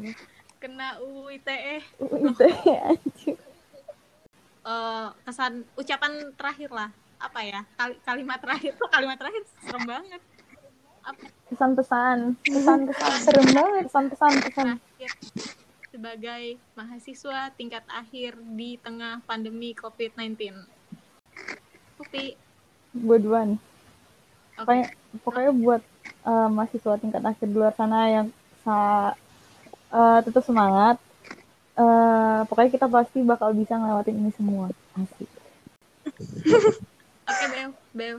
kena 0.57 0.99
UU 1.03 1.35
ITE 1.37 1.77
itu 2.01 2.47
anjir 2.71 3.37
eh, 4.63 5.09
kesan 5.23 5.53
ucapan 5.75 6.13
terakhir 6.35 6.71
lah 6.71 6.91
apa 7.17 7.41
ya 7.43 7.61
Kali- 7.75 8.01
kalimat 8.03 8.39
terakhir 8.39 8.73
tuh 8.75 8.89
kalimat 8.89 9.17
terakhir 9.17 9.43
serem 9.61 9.85
banget 9.85 10.23
Pesan-pesan, 11.47 12.35
pesan-pesan. 12.43 13.11
Serem 13.23 13.47
banget. 13.55 13.87
Pesan-pesan, 13.87 14.33
pesan. 14.43 14.67
terakhir 14.75 15.11
sebagai 15.87 16.45
mahasiswa 16.75 17.55
tingkat 17.55 17.87
akhir 17.87 18.35
di 18.59 18.75
tengah 18.83 19.23
pandemi 19.23 19.71
COVID-19. 19.73 20.67
Upi, 22.03 22.35
Gue 22.91 23.17
duluan. 23.23 23.55
oke. 24.59 24.67
Pokoknya, 24.67 24.87
pokoknya 25.23 25.53
buat 25.55 25.83
eh, 26.27 26.49
mahasiswa 26.51 26.99
tingkat 26.99 27.23
akhir 27.23 27.47
di 27.47 27.55
luar 27.55 27.75
sana 27.75 28.11
yang 28.11 28.27
sa 28.67 28.77
eh, 29.93 30.19
tetap 30.27 30.43
semangat. 30.43 30.97
Eh, 31.77 32.41
pokoknya 32.49 32.71
kita 32.73 32.87
pasti 32.89 33.21
bakal 33.21 33.53
bisa 33.53 33.77
ngelewatin 33.77 34.17
ini 34.17 34.31
semua. 34.33 34.73
Asik. 34.97 35.29
Oke, 37.27 37.45
Bel, 37.53 37.71
Bel. 37.93 38.17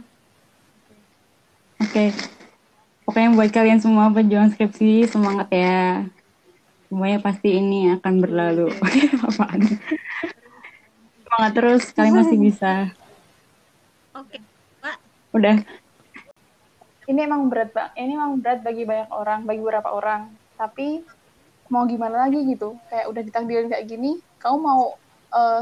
Oke. 1.82 2.06
Pokoknya 3.08 3.30
buat 3.34 3.50
kalian 3.56 3.80
semua 3.80 4.12
pejuang 4.12 4.52
skripsi, 4.52 5.08
semangat 5.08 5.48
ya. 5.50 6.04
Semuanya 6.92 7.20
pasti 7.24 7.56
ini 7.56 7.92
akan 7.96 8.14
berlalu. 8.20 8.68
Apaan? 9.28 9.64
Semangat 11.24 11.52
terus, 11.56 11.84
kalian 11.96 12.16
masih 12.20 12.38
bisa. 12.40 12.74
Oke, 14.12 14.44
Pak. 14.84 14.98
Udah. 15.32 15.56
Ini 17.10 17.20
emang 17.28 17.48
berat 17.52 17.70
bang 17.76 17.90
ini 18.00 18.12
emang 18.20 18.32
berat 18.44 18.60
bagi 18.68 18.84
banyak 18.84 19.10
orang 19.12 19.40
bagi 19.48 19.60
beberapa 19.64 19.90
orang 19.96 20.22
tapi 20.60 21.04
mau 21.74 21.84
gimana 21.88 22.28
lagi 22.28 22.40
gitu 22.48 22.80
kayak 22.90 23.06
udah 23.12 23.22
ditakdirin 23.28 23.68
kayak 23.72 23.86
gini 23.92 24.20
kamu 24.42 24.58
mau 24.64 24.82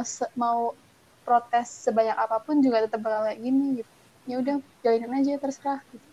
se- 0.05 0.33
mau 0.37 0.77
protes 1.25 1.85
sebanyak 1.85 2.13
apa 2.15 2.37
pun 2.45 2.61
juga 2.61 2.85
tetap 2.85 3.01
bakal 3.01 3.25
kayak 3.29 3.41
gini 3.41 3.81
gitu 3.81 3.91
ya 4.29 4.35
udah 4.41 4.55
jalinin 4.85 5.13
aja 5.21 5.31
terserah 5.41 5.81
gitu. 5.93 6.05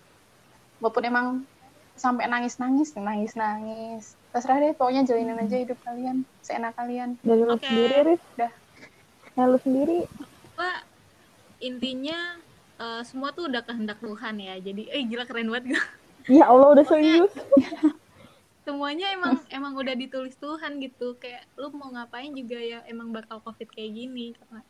walaupun 0.81 1.05
emang 1.09 1.27
sampai 1.97 2.25
nangis 2.29 2.57
nangis 2.57 2.97
nangis 2.97 3.33
nangis 3.37 4.05
terserah 4.33 4.59
deh 4.65 4.73
pokoknya 4.77 5.05
jalinin 5.05 5.37
aja 5.37 5.57
hidup 5.61 5.79
kalian 5.85 6.25
seenak 6.41 6.73
kalian 6.77 7.21
Dari 7.21 7.43
lu 7.45 7.53
Oke. 7.53 7.69
sendiri, 7.69 7.97
Rif. 8.09 8.21
Udah. 8.37 8.53
Ya, 9.37 9.43
lu 9.49 9.59
sendiri. 9.61 9.99
Pak, 10.57 10.79
intinya 11.61 12.41
eh, 12.81 13.03
semua 13.05 13.35
tuh 13.35 13.49
udah 13.51 13.63
kehendak 13.65 13.99
Tuhan 14.01 14.39
ya. 14.39 14.55
Jadi, 14.61 14.89
eh 14.89 15.03
gila 15.05 15.25
keren 15.29 15.51
banget 15.51 15.77
gue. 15.77 15.85
Ya 16.31 16.47
Allah, 16.47 16.69
udah 16.79 16.87
serius. 16.87 17.33
Semuanya 18.67 19.11
emang 19.11 19.43
emang 19.51 19.75
udah 19.75 19.95
ditulis 19.99 20.39
Tuhan 20.39 20.79
gitu. 20.79 21.19
Kayak 21.19 21.51
lu 21.59 21.75
mau 21.75 21.91
ngapain 21.91 22.31
juga 22.31 22.63
ya 22.63 22.79
emang 22.87 23.11
bakal 23.11 23.43
Covid 23.43 23.67
kayak 23.75 23.91
gini 23.91 24.39
karena 24.39 24.63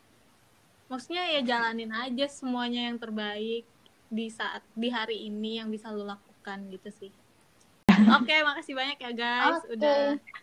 maksudnya 0.88 1.24
ya 1.28 1.40
jalanin 1.44 1.92
aja 1.92 2.24
semuanya 2.28 2.88
yang 2.88 2.96
terbaik 2.96 3.68
di 4.08 4.26
saat 4.32 4.64
di 4.72 4.88
hari 4.88 5.28
ini 5.28 5.60
yang 5.60 5.68
bisa 5.68 5.92
lu 5.92 6.08
lakukan 6.08 6.72
gitu 6.72 6.88
sih. 6.88 7.12
Oke, 7.92 8.32
makasih 8.40 8.72
banyak 8.72 8.98
ya 9.00 9.12
guys 9.12 9.60
Oke. 9.68 9.76
udah 9.76 10.00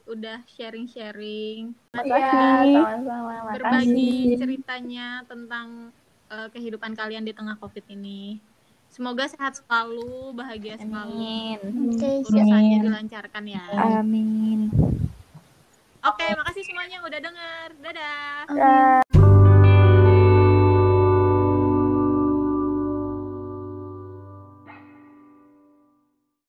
udah 0.10 0.38
sharing-sharing, 0.46 1.74
Iya, 1.98 3.02
sama-sama 3.02 3.50
berbagi 3.58 4.38
ceritanya 4.38 5.26
tentang 5.26 5.90
eh, 6.30 6.48
kehidupan 6.54 6.94
kalian 6.94 7.26
di 7.26 7.34
tengah 7.34 7.58
Covid 7.58 7.86
ini. 7.90 8.40
Semoga 8.90 9.30
sehat 9.30 9.54
selalu, 9.54 10.34
bahagia 10.34 10.74
selalu. 10.82 11.62
oke 11.62 12.10
siap 12.26 12.42
Urusannya 12.42 12.78
Amin. 12.82 12.86
dilancarkan 12.90 13.44
ya. 13.46 13.66
Amin. 13.78 14.60
Oke, 16.00 16.26
makasih 16.32 16.64
semuanya 16.66 16.98
yang 16.98 17.06
udah 17.06 17.22
denger. 17.22 17.68
Dadah. 17.86 18.42
Dah. 18.50 19.19